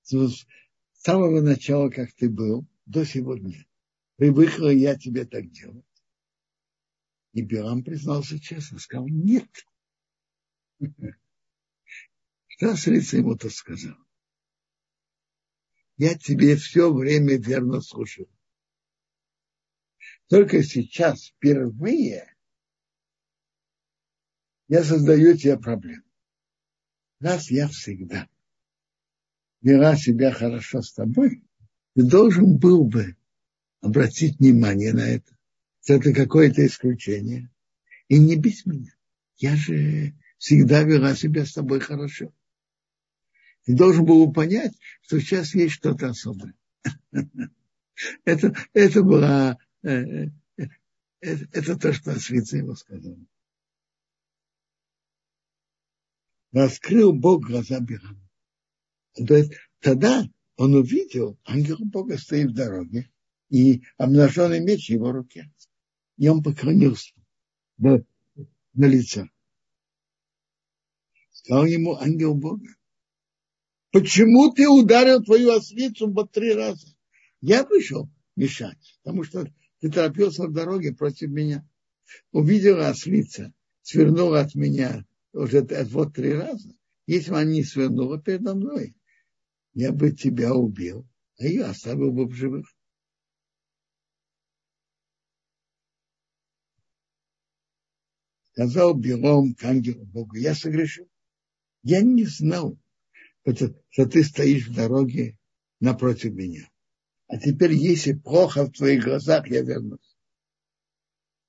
[0.00, 0.46] с
[0.94, 3.66] самого начала, как ты был, до сегодня.
[4.16, 5.84] Привыкла я тебе так делать.
[7.34, 9.50] И Билам признался честно, сказал, нет.
[12.46, 14.03] Что ослица ему то сказал?
[15.96, 18.28] Я тебе все время верно слушаю.
[20.28, 22.34] Только сейчас, впервые,
[24.68, 26.02] я создаю тебе проблему.
[27.20, 28.28] Раз я всегда
[29.64, 31.42] вела себя хорошо с тобой,
[31.94, 33.16] ты должен был бы
[33.80, 35.36] обратить внимание на это.
[35.86, 37.50] Это какое-то исключение.
[38.08, 38.94] И не бить меня.
[39.36, 42.32] Я же всегда вела себя с тобой хорошо.
[43.64, 46.54] Ты должен был понять, что сейчас есть что-то особое.
[48.24, 50.30] Это, это было, э, э,
[51.20, 53.16] это, это то, что Асвица ему сказал.
[56.50, 58.20] Раскрыл Бог глаза Бирама.
[59.80, 63.08] Тогда он увидел, ангел Бога стоит в дороге,
[63.48, 65.50] и обнаженный меч в его руке.
[66.16, 67.14] И он поклонился
[67.76, 68.04] на,
[68.74, 69.28] лицо.
[71.30, 72.66] Сказал ему ангел Бога,
[73.94, 76.88] почему ты ударил твою ослицу три раза?
[77.40, 79.46] Я пришел мешать, потому что
[79.78, 81.64] ты торопился в дороге против меня.
[82.32, 86.74] Увидела ослица, свернула от меня уже вот три раза.
[87.06, 88.96] Если бы она не свернула передо мной,
[89.74, 91.06] я бы тебя убил,
[91.38, 92.66] а ее оставил бы в живых.
[98.54, 101.08] Сказал Белом к ангелу Богу, я согрешил.
[101.84, 102.76] Я не знал,
[103.46, 105.38] что ты стоишь в дороге
[105.80, 106.68] напротив меня.
[107.26, 110.16] А теперь, если плохо в твоих глазах, я вернусь.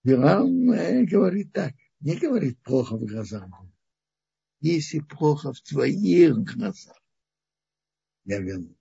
[0.03, 0.67] Билам
[1.05, 3.49] говорит так, не говорит плохо в глазах.
[4.59, 7.01] Если плохо в твоих глазах,
[8.25, 8.75] я верну.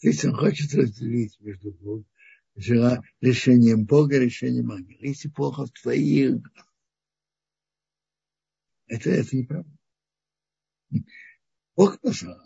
[0.00, 2.06] То есть он хочет разделить между Богом,
[3.20, 4.98] решением Бога, решением ангела.
[5.00, 6.42] Если плохо в твоих
[8.86, 9.70] это, это неправда.
[11.76, 12.40] Бог послал.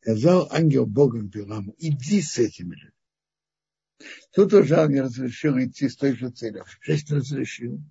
[0.00, 2.96] Сказал ангел Богом Биламу, иди с этими людьми.
[4.32, 6.64] Тут уже ангел разрешил идти с той же целью.
[6.80, 7.82] Шесть разрешил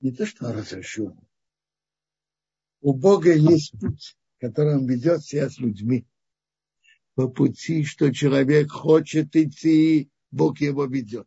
[0.00, 1.16] не то, что он разрешил.
[2.80, 6.06] У Бога есть путь, который он ведет себя с людьми.
[7.14, 11.26] По пути, что человек хочет идти, Бог его ведет.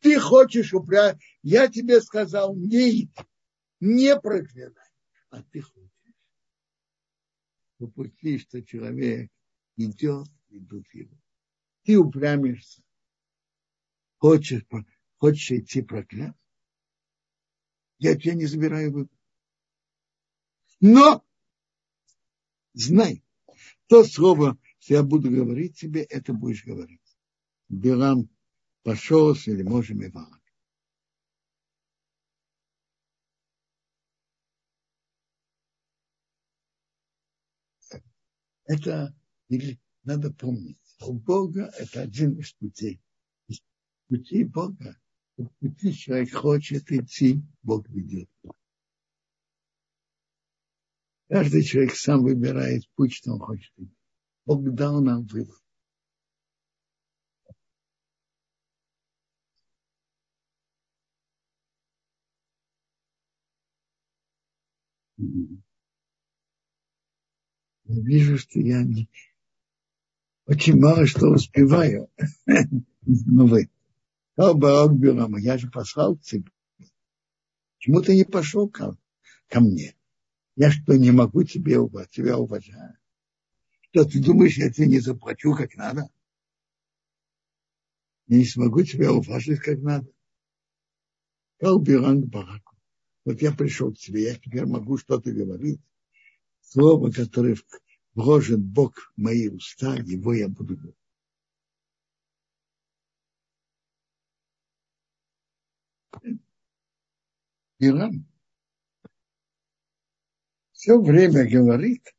[0.00, 1.18] Ты хочешь упрять,
[1.48, 3.10] я тебе сказал, не иди,
[3.80, 4.90] не проклинай,
[5.30, 5.90] а ты хочешь.
[7.78, 9.30] По пути, что человек
[9.76, 11.16] идет, идут его.
[11.84, 12.82] Ты упрямишься,
[14.18, 14.62] хочешь,
[15.16, 16.36] хочешь идти проклять,
[17.98, 19.18] я тебя не забираю выбор.
[20.80, 21.24] Но
[22.74, 23.24] знай,
[23.86, 27.00] то слово, что я буду говорить тебе, это будешь говорить.
[27.70, 28.28] Билам
[28.82, 30.37] пошел с вельможами Валак.
[38.68, 39.12] Это
[40.04, 40.78] надо помнить.
[41.00, 43.00] У Бога это один из путей.
[43.48, 43.60] Из
[44.08, 44.96] путей Бога
[45.58, 48.28] пути человек хочет идти, Бог ведет.
[51.28, 53.94] Каждый человек сам выбирает путь, что он хочет идти.
[54.44, 55.56] Бог дал нам выбор.
[67.88, 69.08] Я вижу, что я не,
[70.46, 72.10] очень мало что успеваю.
[73.10, 73.70] Ну вы.
[74.36, 76.50] Я же послал к тебе.
[77.76, 78.98] Почему ты не пошел ко,
[79.48, 79.96] ко мне?
[80.56, 81.76] Я что, не могу тебе,
[82.10, 82.96] тебя уважать?
[83.80, 86.10] Что, ты думаешь, я тебе не заплачу как надо?
[88.26, 90.10] Я не смогу тебя уважить как надо.
[91.60, 92.76] Калбиранг Бараку.
[93.24, 95.80] Вот я пришел к тебе, я теперь могу что-то говорить.
[96.70, 97.56] Слово, которое
[98.14, 100.94] вложит Бог в мои уста, его я буду говорить.
[107.78, 108.26] Иран
[110.72, 112.14] все время говорит,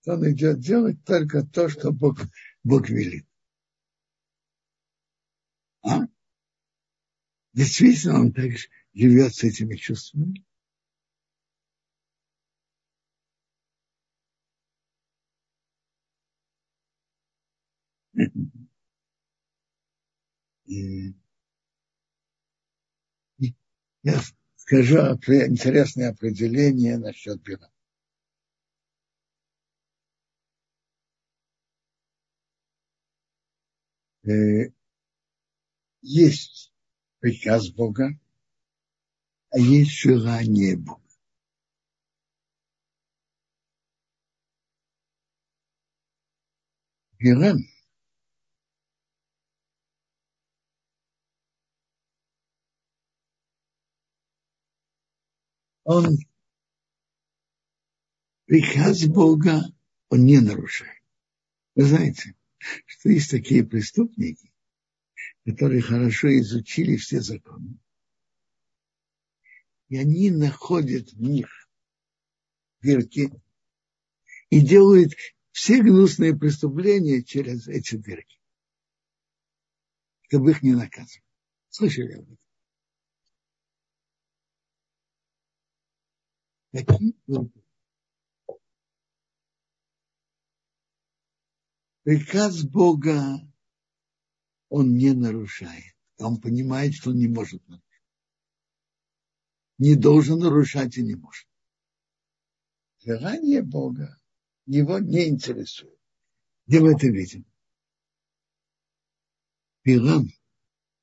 [0.00, 2.18] что он идет делать только то, что Бог,
[2.64, 3.28] Бог велит.
[5.82, 6.00] А?
[7.52, 8.50] Действительно, он так
[8.92, 10.44] живет с этими чувствами.
[24.02, 24.20] Я
[24.56, 27.70] скажу интересное определение насчет бира.
[34.24, 34.70] Э,
[36.00, 36.72] есть
[37.18, 38.18] приказ Бога,
[39.50, 41.02] а есть желание Бога.
[47.18, 47.71] Иран
[55.84, 56.18] он
[58.46, 59.62] приказ Бога
[60.08, 61.02] он не нарушает.
[61.74, 62.36] Вы знаете,
[62.86, 64.52] что есть такие преступники,
[65.44, 67.78] которые хорошо изучили все законы.
[69.88, 71.48] И они находят в них
[72.80, 73.30] дырки
[74.50, 75.12] и делают
[75.50, 78.38] все гнусные преступления через эти дырки,
[80.28, 81.22] чтобы их не наказывать.
[81.68, 82.41] Слышали об этом?
[86.72, 87.14] Какие
[92.02, 93.38] Приказ Бога
[94.68, 95.94] он не нарушает.
[96.18, 98.02] Он понимает, что он не может нарушать.
[99.78, 101.46] Не должен нарушать и не может.
[103.04, 104.18] Желание Бога
[104.66, 105.98] его не интересует.
[106.66, 107.44] Где мы это видим?
[109.82, 110.28] Пирам,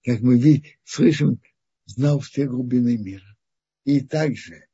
[0.03, 1.41] как мы видим, слышим,
[1.85, 3.37] знал все глубины мира.
[3.83, 4.68] И также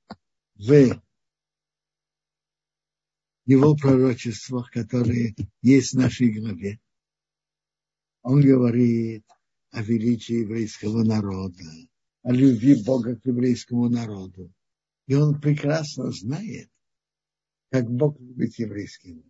[0.56, 1.02] в
[3.46, 6.80] его пророчествах, которые есть в нашей главе.
[8.24, 9.24] Он говорит
[9.72, 11.64] о величии еврейского народа,
[12.24, 14.52] о любви Бога к еврейскому народу.
[15.06, 16.72] И он прекрасно знает,
[17.70, 19.24] как Бог любит еврейский.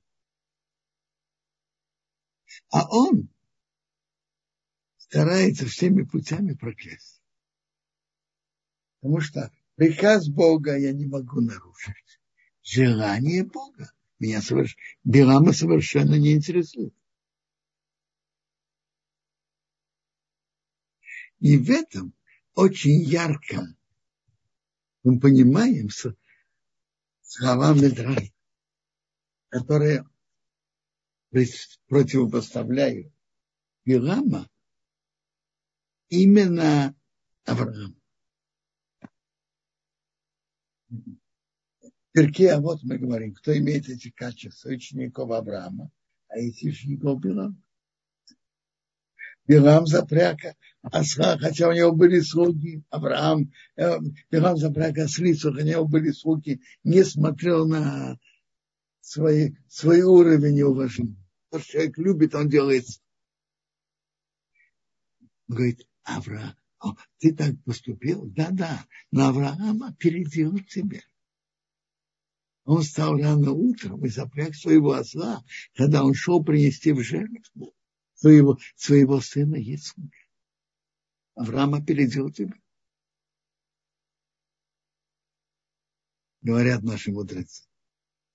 [2.70, 3.28] А он
[4.98, 7.22] старается всеми путями проклясть.
[9.02, 12.20] Потому что приказ Бога я не могу нарушить.
[12.62, 14.78] Желание Бога меня соверш...
[15.04, 16.94] Билама совершенно не интересует.
[21.40, 22.14] И в этом
[22.54, 23.76] очень ярко
[25.04, 25.90] мы понимаем
[27.22, 28.34] слова Медрай,
[29.50, 30.10] которые
[31.88, 33.14] противопоставляют
[33.84, 34.50] Билама
[36.08, 36.96] именно
[37.44, 38.05] Аврааму.
[42.16, 45.92] Перке, а вот мы говорим, кто имеет эти качества учеников Авраама,
[46.30, 47.62] а эти учеников Билам.
[49.46, 50.40] Билам запряг
[50.82, 54.00] осла, хотя у него были слуги, Авраам, э,
[54.32, 58.18] Билам запряг ослицу, хотя у него были слуги, не смотрел на
[59.02, 61.22] свой, свой уровень уважения.
[61.52, 62.86] То, что человек любит, он делает.
[65.50, 66.56] Он говорит, Авраам,
[67.20, 68.26] ты так поступил?
[68.28, 71.02] Да-да, но Авраам опередил тебя.
[72.66, 75.44] Он встал рано утром и запряг своего осла,
[75.76, 77.76] когда он шел принести в жертву
[78.16, 80.10] своего, своего сына Ицхака.
[81.36, 82.56] Авраам опередил тебя.
[86.42, 87.68] Говорят наши мудрецы.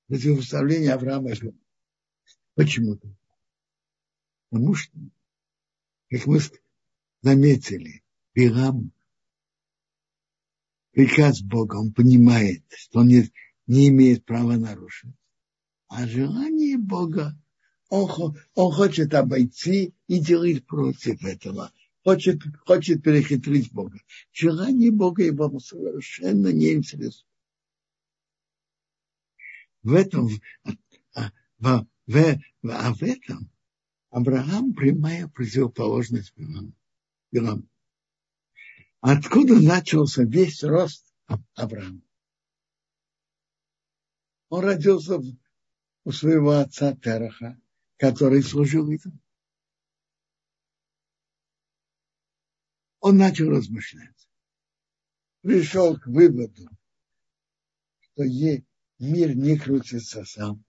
[0.07, 1.37] Противопоставление Авраама и
[2.55, 3.09] Почему-то.
[4.51, 4.99] Потому что,
[6.09, 6.41] как мы
[7.23, 8.05] заметили,
[8.35, 8.93] Бирам
[10.93, 13.31] приказ Бога, он понимает, что он не,
[13.71, 15.15] не имеет права нарушить.
[15.87, 17.41] А желание Бога,
[17.89, 21.73] он, он хочет обойти и делать против этого.
[22.03, 24.01] Хочет, хочет перехитрить Бога.
[24.33, 27.25] Желание Бога его совершенно не интересует.
[29.85, 30.29] в этом,
[31.15, 33.53] а, в, в, а в этом
[34.11, 36.35] Авраам прямая противоположность
[37.31, 37.69] Билам.
[39.01, 41.07] Откуда начался весь рост
[41.55, 42.03] Авраама?
[44.51, 45.21] Он родился
[46.05, 47.57] у своего отца Тераха,
[47.97, 49.19] который служил этому.
[52.99, 54.29] Он начал размышлять.
[55.43, 56.69] Пришел к выводу,
[58.01, 60.65] что мир не крутится сам.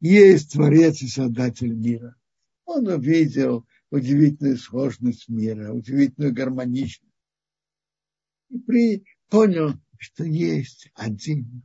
[0.00, 2.16] Есть Творец и Создатель мира.
[2.64, 7.14] Он увидел удивительную сложность мира, удивительную гармоничность.
[8.50, 11.64] И при, понял, что есть один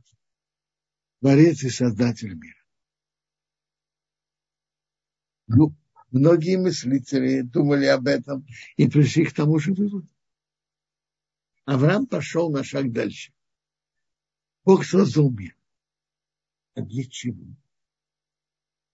[1.22, 2.58] Творец и Создатель мира.
[5.46, 5.72] Ну,
[6.10, 8.44] многие мыслители думали об этом
[8.76, 10.08] и пришли к тому же выводу.
[11.64, 13.32] Авраам пошел на шаг дальше.
[14.64, 15.56] Бог создал мир.
[16.74, 17.54] А для чего?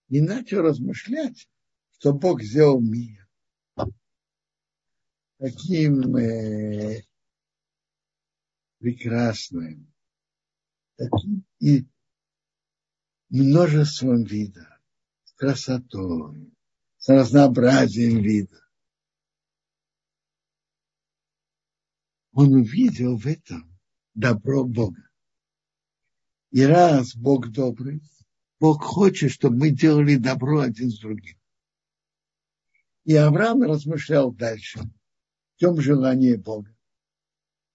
[0.09, 1.49] И начал размышлять,
[1.97, 3.27] что Бог сделал мир
[5.39, 7.01] таким э,
[8.77, 9.91] прекрасным,
[10.95, 11.87] таким и
[13.29, 14.67] множеством видов,
[15.23, 16.51] с красотой,
[16.97, 18.59] с разнообразием видов.
[22.31, 23.77] Он увидел в этом
[24.13, 25.09] добро Бога.
[26.51, 28.01] И раз Бог добрый,
[28.59, 31.37] Бог хочет, чтобы мы делали добро один с другим.
[33.05, 36.75] И Авраам размышлял дальше, в чем желание Бога.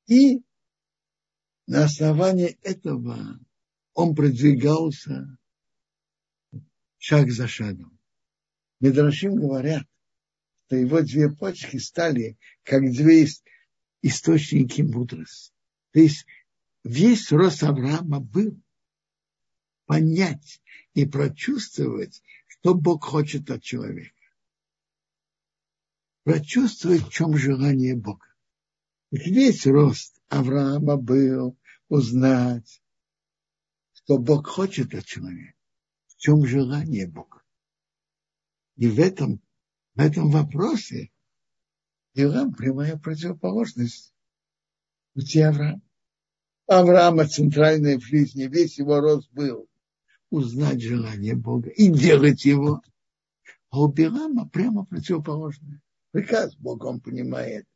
[0.07, 0.43] И
[1.67, 3.41] на основании этого
[3.95, 5.39] он продвигался
[7.07, 7.99] шаг за шагом.
[8.81, 9.87] Медрашим говорят,
[10.67, 13.27] что его две почки стали как две
[14.01, 15.53] источники мудрости.
[15.93, 16.25] То есть
[16.83, 18.59] весь рост Авраама был
[19.85, 20.63] понять
[20.95, 24.15] и прочувствовать, что Бог хочет от человека.
[26.23, 28.29] Прочувствовать, в чем желание Бога.
[29.11, 32.83] Весь рост Авраама был узнать,
[33.93, 35.64] что Бог хочет от человека,
[36.25, 37.43] чем желание Бога.
[38.77, 39.43] И в этом,
[39.95, 41.11] в этом вопросе
[42.15, 44.15] Илам прямая противоположность
[45.13, 45.83] пути Авраама.
[46.67, 49.69] Авраама центральная в жизни, весь его рост был
[50.31, 52.81] узнать желание Бога и делать его.
[53.69, 55.83] А у Билама прямо противоположное.
[56.13, 57.67] Приказ Бога он понимает.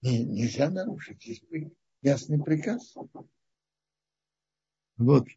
[0.00, 1.24] И нельзя нарушить.
[1.24, 1.44] Есть
[2.00, 2.92] ясный приказ.
[4.96, 5.28] Вот.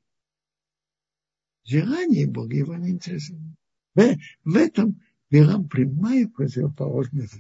[1.65, 3.41] Желание Бога его не интересует.
[3.95, 7.39] В, в этом Билам прямая противоположность.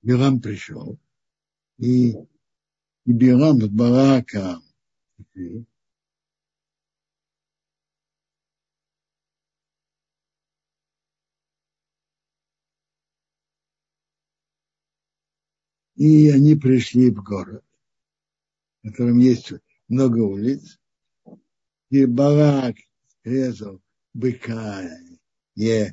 [0.00, 0.98] Билам пришел,
[1.76, 4.60] и, и Билам от Барака
[16.30, 17.64] они пришли в город,
[18.82, 19.52] в котором есть
[19.88, 20.78] много улиц.
[21.90, 22.76] И Барак
[23.24, 23.80] резал
[24.14, 24.88] быка
[25.56, 25.88] и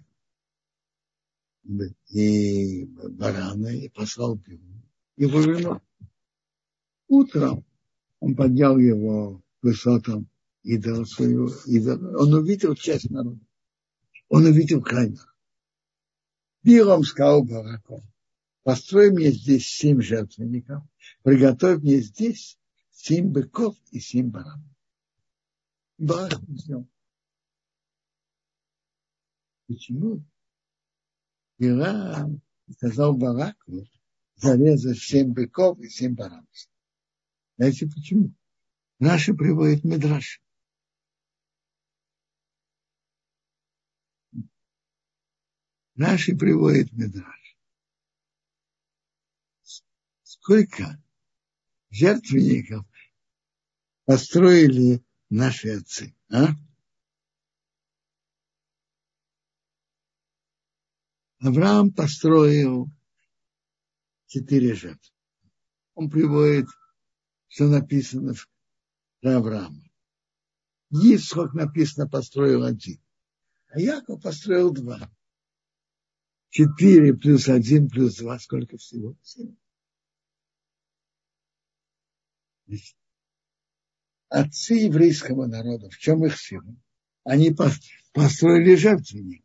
[2.09, 4.83] и барана, и послал пиву,
[5.17, 5.81] и вино.
[7.07, 7.65] Утром
[8.19, 10.29] он поднял его к высотам
[10.63, 12.17] идола своего идола.
[12.21, 13.39] Он увидел часть народа.
[14.29, 15.25] Он увидел Кайна.
[16.63, 18.01] Билом сказал Бараку,
[18.65, 20.83] построй мне здесь семь жертвенников,
[21.21, 22.57] приготовь мне здесь
[22.89, 24.67] семь быков и семь баранов.
[25.99, 26.87] Барак сделал.
[29.67, 30.23] Почему?
[31.59, 32.41] Билам
[32.71, 33.87] сказал Бараку
[34.35, 36.49] зарезать семь быков и семь баранов.
[37.57, 38.33] Знаете почему?
[38.97, 40.41] Наши приводит Медраш.
[45.93, 47.44] Наши приводит Медраш.
[50.45, 51.03] Сколько
[51.89, 52.85] жертвенников
[54.05, 56.49] построили наши отцы, а?
[61.39, 62.91] Авраам построил
[64.27, 65.15] четыре жертвы.
[65.95, 66.67] Он приводит,
[67.47, 68.35] что написано
[69.21, 69.81] про Авраама.
[70.91, 73.01] Исхок написано, построил один.
[73.69, 75.11] А Яков построил два.
[76.51, 78.37] Четыре плюс один плюс два.
[78.37, 79.17] Сколько всего?
[79.23, 79.55] Семь.
[84.29, 86.75] Отцы еврейского народа, в чем их сила?
[87.23, 87.55] Они
[88.13, 89.43] построили жертвенники.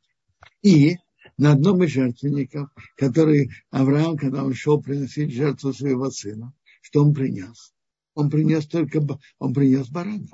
[0.63, 0.97] И
[1.37, 6.53] на одном из жертвенников, который Авраам, когда он шел приносить жертву своего сына,
[6.83, 7.75] что он принес?
[8.15, 9.01] Он принес только
[9.39, 10.27] он принес барана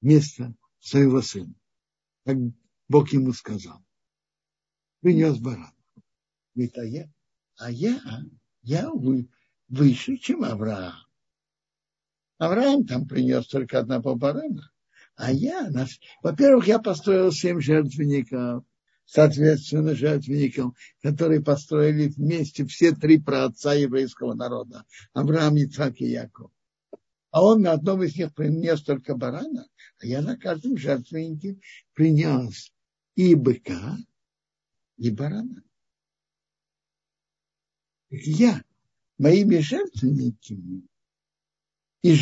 [0.00, 1.54] вместо своего сына.
[2.24, 2.36] Как
[2.88, 3.84] Бог ему сказал.
[5.00, 5.74] Принес барана.
[6.54, 7.12] Говорит, а я,
[7.56, 8.00] а я,
[8.62, 8.90] я
[9.68, 10.94] выше, чем Авраам.
[12.38, 14.70] Авраам там принес только одного барана.
[15.16, 15.70] А я,
[16.22, 18.64] во-первых, я построил семь жертвенников,
[19.06, 24.84] соответственно, жертвенникам, которые построили вместе все три праотца еврейского народа.
[25.14, 26.50] Авраам, Ицхак и Яков.
[27.30, 29.66] А он на одном из них принес только барана,
[29.98, 31.58] а я на каждом жертвеннике
[31.94, 32.72] принес
[33.14, 33.96] и быка,
[34.98, 35.62] и барана.
[38.10, 38.62] Я
[39.18, 40.86] моими жертвенниками
[42.02, 42.14] и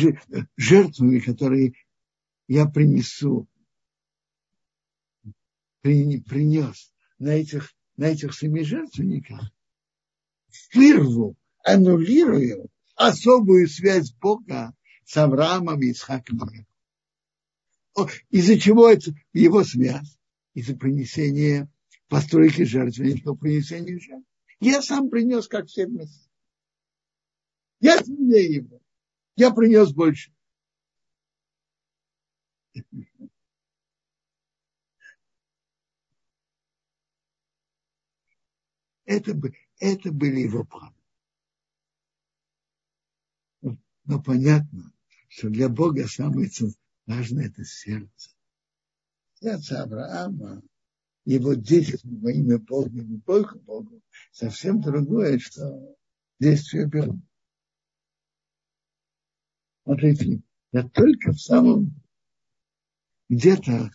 [0.57, 1.73] жертвами, которые
[2.47, 3.47] я принесу,
[5.81, 9.51] принес на этих, на этих семи жертвенниках,
[10.73, 14.73] вырву, аннулирую особую связь Бога
[15.03, 16.49] с Авраамом и Исхаком.
[18.29, 20.17] Из-за чего это его связь?
[20.53, 21.69] Из-за принесения
[22.07, 24.27] постройки жертвенника, принесения жертв.
[24.59, 26.24] Я сам принес, как все вместе.
[27.85, 28.81] Я сильнее его.
[29.35, 30.33] Я принес больше.
[39.05, 39.39] Это,
[39.77, 40.95] это были его планы.
[43.61, 44.91] Но понятно,
[45.27, 46.49] что для Бога самое
[47.05, 48.31] важное– это сердце.
[49.35, 50.63] Сердце Авраама,
[51.23, 55.95] его действие во имя Бога, не Бога Богу, совсем другое, что
[56.39, 57.21] действие Бога.
[59.85, 61.93] Смотрите, я только в самом
[63.29, 63.91] где-то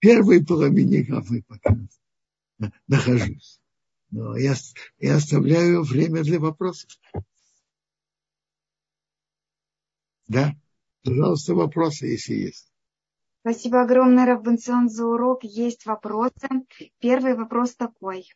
[0.00, 1.76] первой половине главы пока
[2.88, 3.60] нахожусь.
[4.10, 4.54] Но я,
[4.98, 6.90] я оставляю время для вопросов.
[10.26, 10.56] Да,
[11.04, 12.72] пожалуйста, вопросы, если есть.
[13.42, 15.44] Спасибо огромное, Равбенцион, за урок.
[15.44, 16.48] Есть вопросы.
[16.98, 18.28] Первый вопрос такой.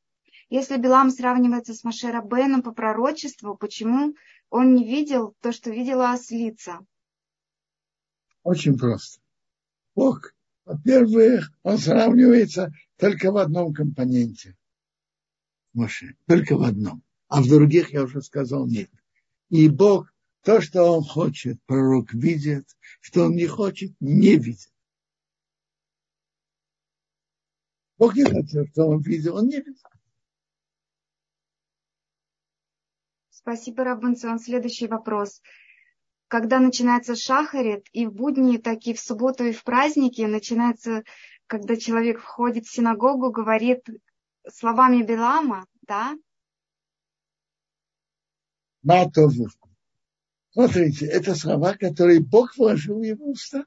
[0.51, 4.15] Если Билам сравнивается с Машера Беном по пророчеству, почему
[4.55, 6.79] он не видел то, что видела ослица?
[8.45, 9.21] Очень просто.
[9.97, 10.33] Бог,
[10.65, 14.57] во-первых, он сравнивается только в одном компоненте.
[15.73, 17.03] Моше, только в одном.
[17.27, 18.91] А в других, я уже сказал, нет.
[19.49, 22.65] И Бог, то, что он хочет, пророк видит,
[23.01, 24.73] что он не хочет, не видит.
[27.99, 29.75] Бог не хотел, что он видел, он не видел.
[33.45, 34.39] Спасибо, Рабунцион.
[34.39, 35.41] Следующий вопрос
[36.29, 41.05] когда начинается шахарит, и в будни, так и в субботу, и в праздники начинается,
[41.47, 43.87] когда человек входит в синагогу, говорит
[44.53, 46.17] словами Белама, да?
[48.83, 49.49] Матову.
[50.51, 53.65] Смотрите, это слова, которые Бог вложил в его уста.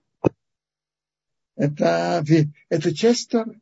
[1.56, 2.22] Это,
[2.68, 3.62] это часть Торы.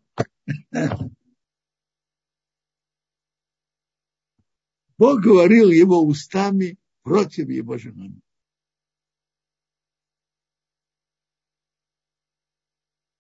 [4.98, 8.22] Бог говорил его устами против его жены.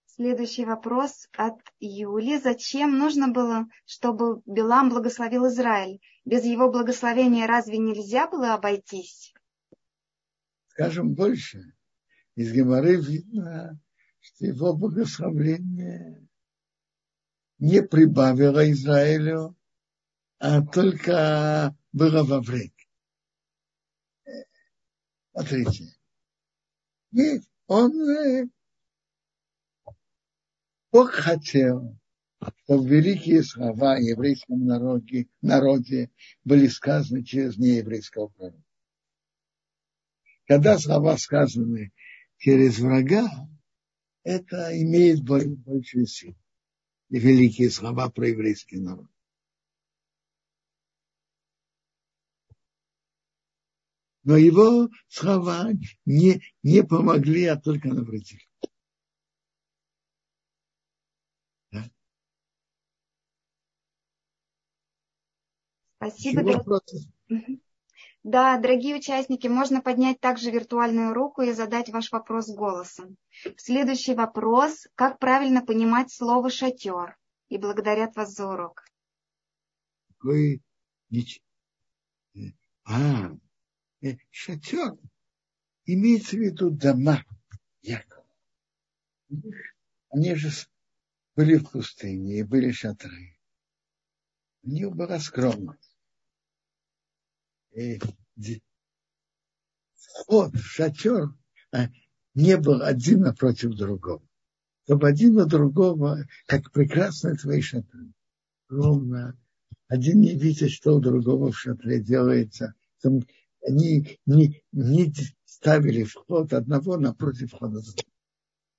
[0.05, 2.39] Следующий вопрос от Юли.
[2.39, 5.99] Зачем нужно было, чтобы Билам благословил Израиль?
[6.23, 9.33] Без его благословения разве нельзя было обойтись?
[10.69, 11.73] Скажем больше.
[12.35, 13.77] Из Геморы видно,
[14.21, 16.25] что его благословение
[17.59, 19.57] не прибавило Израилю,
[20.73, 22.73] только было во вред.
[25.31, 25.93] Смотрите.
[27.11, 28.47] Ведь он э,
[30.91, 31.97] Бог хотел,
[32.63, 36.09] чтобы великие слова о еврейском народе, народе
[36.43, 38.63] были сказаны через нееврейского пророка.
[40.47, 41.91] Когда слова сказаны
[42.37, 43.27] через врага,
[44.23, 46.37] это имеет большую силу.
[47.09, 49.07] И великие слова про еврейский народ.
[54.25, 55.69] Но его слова
[56.05, 58.41] не, не помогли, а только навредили.
[65.97, 66.43] Спасибо.
[66.43, 66.83] Дорог...
[68.23, 73.17] Да, дорогие участники, можно поднять также виртуальную руку и задать ваш вопрос голосом.
[73.57, 74.87] Следующий вопрос.
[74.95, 77.17] Как правильно понимать слово «шатер»?
[77.49, 78.83] И благодарят вас за урок.
[82.83, 83.29] А, э,
[84.31, 84.97] шатер
[85.85, 87.23] имеется в виду дома
[87.81, 88.25] Якова.
[90.09, 90.49] Они же
[91.35, 93.37] были в пустыне и были шатры.
[94.63, 95.97] У них была скромность.
[97.71, 97.99] И
[99.95, 101.27] вход в шатер
[101.71, 101.89] а,
[102.33, 104.25] не был один напротив другого.
[104.85, 108.13] Чтобы один на другого, как прекрасно твои шатры.
[108.69, 109.37] Ровно.
[109.87, 112.73] Один не видит, что у другого в шатре делается.
[113.65, 115.11] Они не, не
[115.45, 118.11] ставили вход одного напротив входа другого.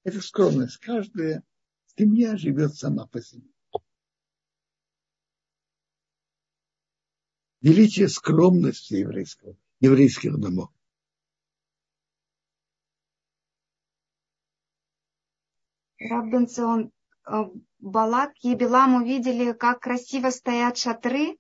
[0.05, 0.79] Это скромность.
[0.79, 1.43] Каждая
[1.97, 3.49] семья живет сама по себе.
[7.61, 10.71] Величие скромности еврейского, еврейских домов.
[15.99, 16.93] Раббенцион,
[17.29, 17.33] э,
[17.81, 21.39] Балак и Билам увидели, как красиво стоят шатры.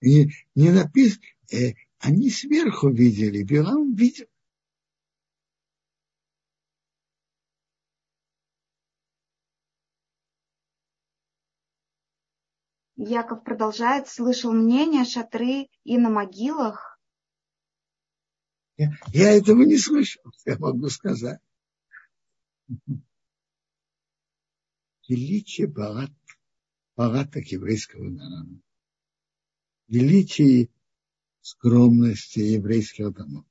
[0.00, 4.26] И не написано, э, они сверху видели, Билам видел.
[12.96, 16.98] Яков продолжает, слышал мнение шатры и на могилах.
[18.76, 21.40] Я, я этого не слышал, я могу сказать.
[25.06, 26.12] Величие Барат,
[26.96, 28.60] Барата еврейского народа.
[29.88, 30.70] Величие
[31.40, 33.44] скромности еврейских домов.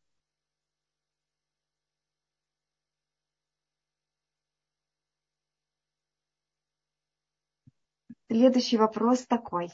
[8.27, 9.69] Следующий вопрос такой.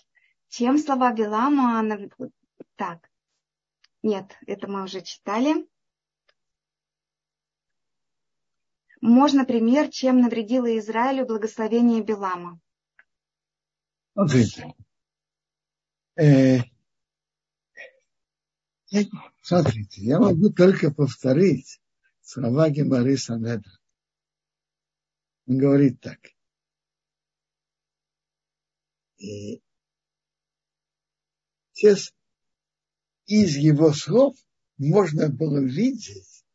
[0.47, 1.84] Чем слова Билама...
[2.78, 3.09] Так,
[4.01, 5.68] нет, это мы уже читали.
[9.01, 12.59] Можно пример, чем навредило Израилю благословение Билама?
[14.13, 14.74] Смотрите.
[16.16, 16.59] Э,
[19.41, 21.82] смотрите, я могу только повторить
[22.22, 23.72] слова Гемары Санедра.
[25.48, 26.20] Он говорит так.
[29.18, 29.62] И
[33.28, 34.36] из его слов
[34.78, 36.46] можно было видеть,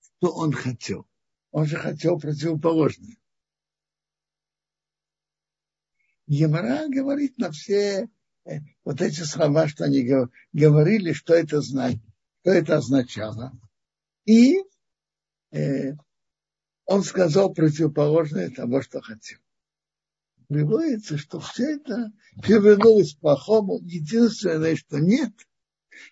[0.00, 1.06] что он хотел.
[1.50, 3.16] Он же хотел противоположное.
[6.26, 8.08] Емара говорит на все
[8.84, 10.06] вот эти слова, что они
[10.52, 12.02] говорили, что это значит,
[12.42, 13.52] что это означало.
[14.26, 14.56] И
[15.50, 15.92] э,
[16.84, 19.38] он сказал противоположное того, что хотел
[20.48, 23.80] приводится, что все это перевернулось плохому.
[23.80, 25.32] Единственное, что нет,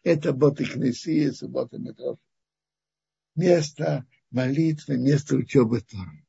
[0.03, 2.19] это боты Кнессии, суббота метро.
[3.35, 6.27] Место молитвы, место учебы Торы.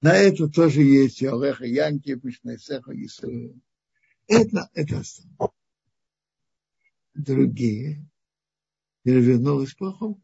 [0.00, 3.54] На это тоже есть Олеха Янки, Пишнесеха Исуэ.
[4.26, 5.02] Это, это
[7.14, 8.04] Другие
[9.02, 10.20] перевернулось плохому.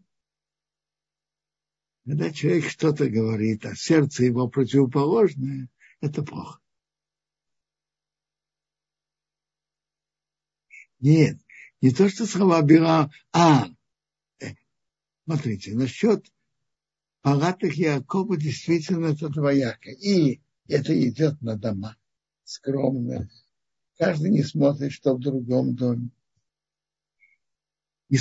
[2.04, 5.68] Когда человек что-то говорит, а сердце его противоположное,
[6.00, 6.60] это плохо.
[10.98, 11.38] Нет,
[11.80, 13.68] не то, что слова Бира, а,
[14.40, 14.54] э,
[15.24, 16.26] смотрите, насчет
[17.22, 19.90] палаток Якова действительно это двояко.
[19.90, 21.96] И это идет на дома,
[22.44, 23.30] скромно.
[24.00, 26.08] Каждый не смотрит, что в другом доме.
[28.08, 28.16] И,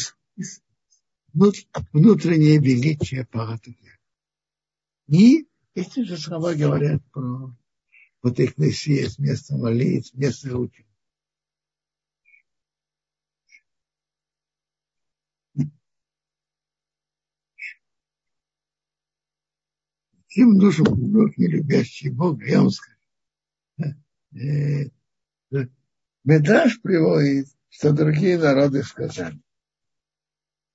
[1.94, 3.76] внутреннее величие палаток
[5.08, 7.56] И эти же слова говорят про
[8.22, 10.86] вот их есть место молитв, место учить.
[20.28, 22.98] Тем душу Бог, не любящий Бога, я вам скажу.
[26.24, 29.42] Медраж приводит, что другие народы сказали.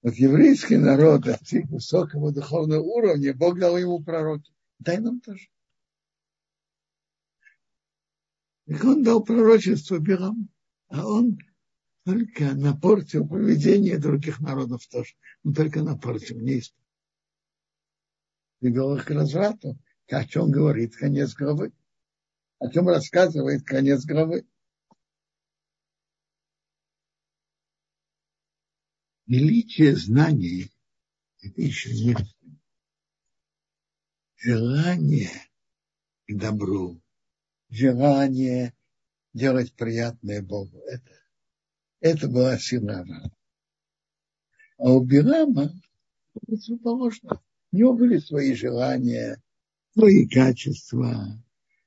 [0.03, 4.53] Вот еврейский народ достиг высокого духовного уровня, Бог дал ему пророки.
[4.79, 5.49] Дай нам тоже.
[8.67, 10.49] И он дал пророчество Билам,
[10.89, 11.39] а он
[12.05, 15.15] только напортил поведение других народов тоже.
[15.43, 16.63] Он только напортил, не
[18.61, 19.79] привел их к разврату.
[20.11, 21.73] О чем говорит конец главы?
[22.59, 24.47] О чем рассказывает конец главы?
[29.27, 30.71] Величие знаний–
[31.43, 32.17] это еще не
[34.37, 35.31] желание
[36.27, 37.01] к добру,
[37.71, 38.75] желание
[39.33, 40.79] делать приятное Богу.
[40.87, 41.11] Это,
[42.01, 43.35] это была сила Авраама.
[44.77, 45.73] А у Бирама
[46.33, 47.41] противоположно
[47.73, 49.43] у него были свои желания,
[49.95, 51.43] свои качества,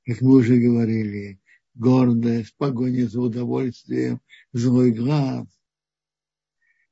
[0.06, 1.40] как мы уже говорили,
[1.76, 4.22] гордость, погоня за удовольствием,
[4.54, 5.48] злой глаз.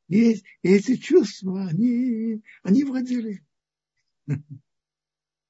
[0.08, 3.46] И эти чувства, они, они владели.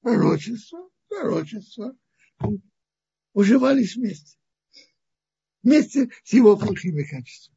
[0.00, 1.96] Пророчество, пророчество.
[3.32, 4.38] уживались вместе.
[5.62, 7.56] Вместе с его плохими качествами.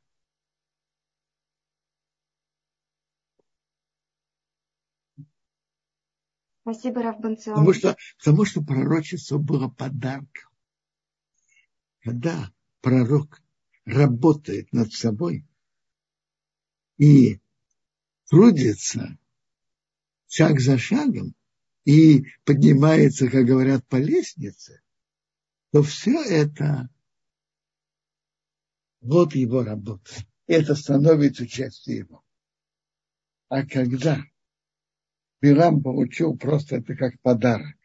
[6.62, 7.56] Спасибо, Равбанцион.
[7.56, 10.50] Потому что, потому что пророчество было подарком.
[12.02, 13.42] Когда пророк
[13.86, 15.49] работает над собой
[17.00, 17.40] и
[18.30, 19.18] трудится
[20.28, 21.34] шаг за шагом
[21.86, 24.82] и поднимается, как говорят, по лестнице,
[25.72, 26.90] то все это
[29.02, 30.12] вот его работа.
[30.46, 32.24] Это становится частью его.
[33.48, 34.22] А когда
[35.42, 37.78] Билам получил просто это как подарок,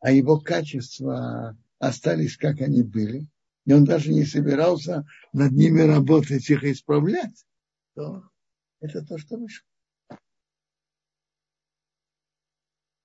[0.00, 3.28] а его качества остались, как они были,
[3.66, 7.46] и он даже не собирался над ними работать, их исправлять,
[7.94, 8.28] то
[8.80, 9.66] это то, что вышло.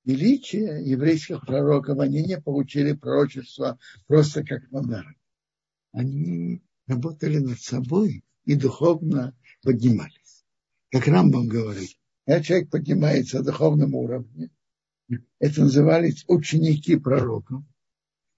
[0.03, 5.15] Величие еврейских пророков, они не получили пророчество просто как подарок.
[5.93, 10.43] Они работали над собой и духовно поднимались.
[10.91, 14.49] Как Рамбам говорит, когда человек поднимается на духовном уровне,
[15.39, 17.63] это назывались ученики пророков.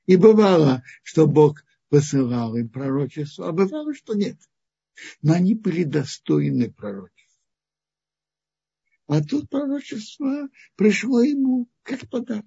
[0.05, 4.38] И бывало, что Бог посылал им пророчество, а бывало, что нет.
[5.21, 7.14] Но они были достойны пророчества.
[9.08, 12.45] А тут пророчество пришло ему как подарок.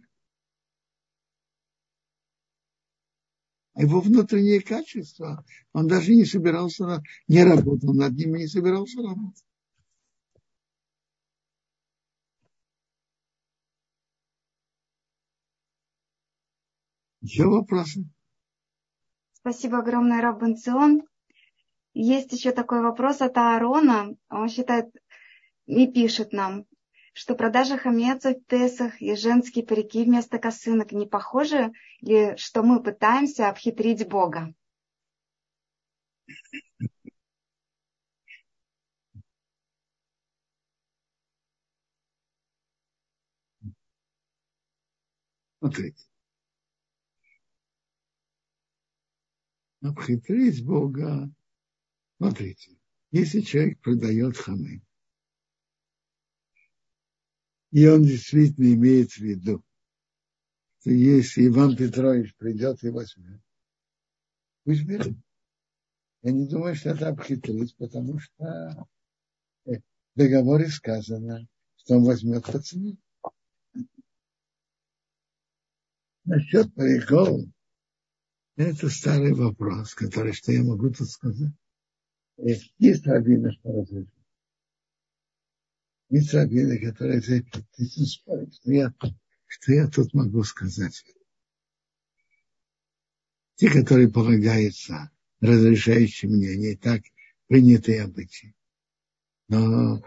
[3.79, 9.45] его внутренние качества, он даже не собирался, не работал над ними, не собирался работать.
[17.21, 18.05] Еще вопросы?
[19.35, 21.03] Спасибо огромное, Раббанцион.
[21.95, 24.17] Есть еще такой вопрос от Аарона.
[24.29, 24.87] Он считает
[25.69, 26.65] и пишет нам,
[27.13, 32.83] что продажа хамеца в Песах и женские парики вместо косынок не похожи ли, что мы
[32.83, 34.55] пытаемся обхитрить Бога?
[45.59, 46.07] Смотрите.
[49.83, 51.31] Обхитрить Бога.
[52.17, 52.79] Смотрите,
[53.11, 54.83] если человек продает ханы,
[57.71, 59.63] и он действительно имеет в виду,
[60.81, 63.41] что если Иван Петрович придет и возьмет,
[64.65, 65.17] пусть берет.
[66.23, 68.87] Я не думаю, что это обхитрить, потому что
[69.65, 69.81] в
[70.15, 71.47] договоре сказано,
[71.77, 72.97] что он возьмет по цене.
[76.25, 77.41] Насчет париков,
[78.57, 81.53] это старый вопрос, который, что я могу тут сказать.
[82.79, 83.87] Есть раввины, что
[86.11, 86.19] разрешено.
[86.19, 87.23] Есть раввины, которые
[88.07, 88.95] спорят, что я,
[89.47, 91.05] что я тут могу сказать.
[93.57, 97.03] Те, которые полагаются разрешающие мнения, так
[97.49, 98.55] принятые обычаи.
[99.49, 100.03] Но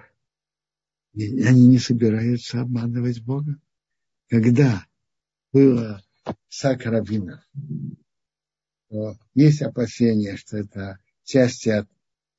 [1.13, 3.59] они не собираются обманывать Бога.
[4.29, 4.85] Когда
[5.51, 6.01] было
[6.47, 7.41] сакравинов,
[8.89, 11.89] то есть опасения, что это части от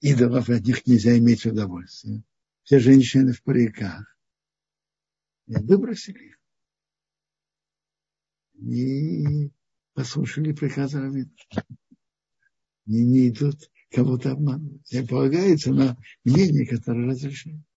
[0.00, 2.22] идолов, от них нельзя иметь удовольствие
[2.64, 4.16] все женщины в париках.
[5.46, 6.38] И выбросили их.
[8.54, 9.50] Не
[9.94, 11.30] послушали приказа Равина.
[12.86, 14.90] Не, не идут кого-то обманывать.
[14.92, 17.62] И полагается на мнение, которое разрешено.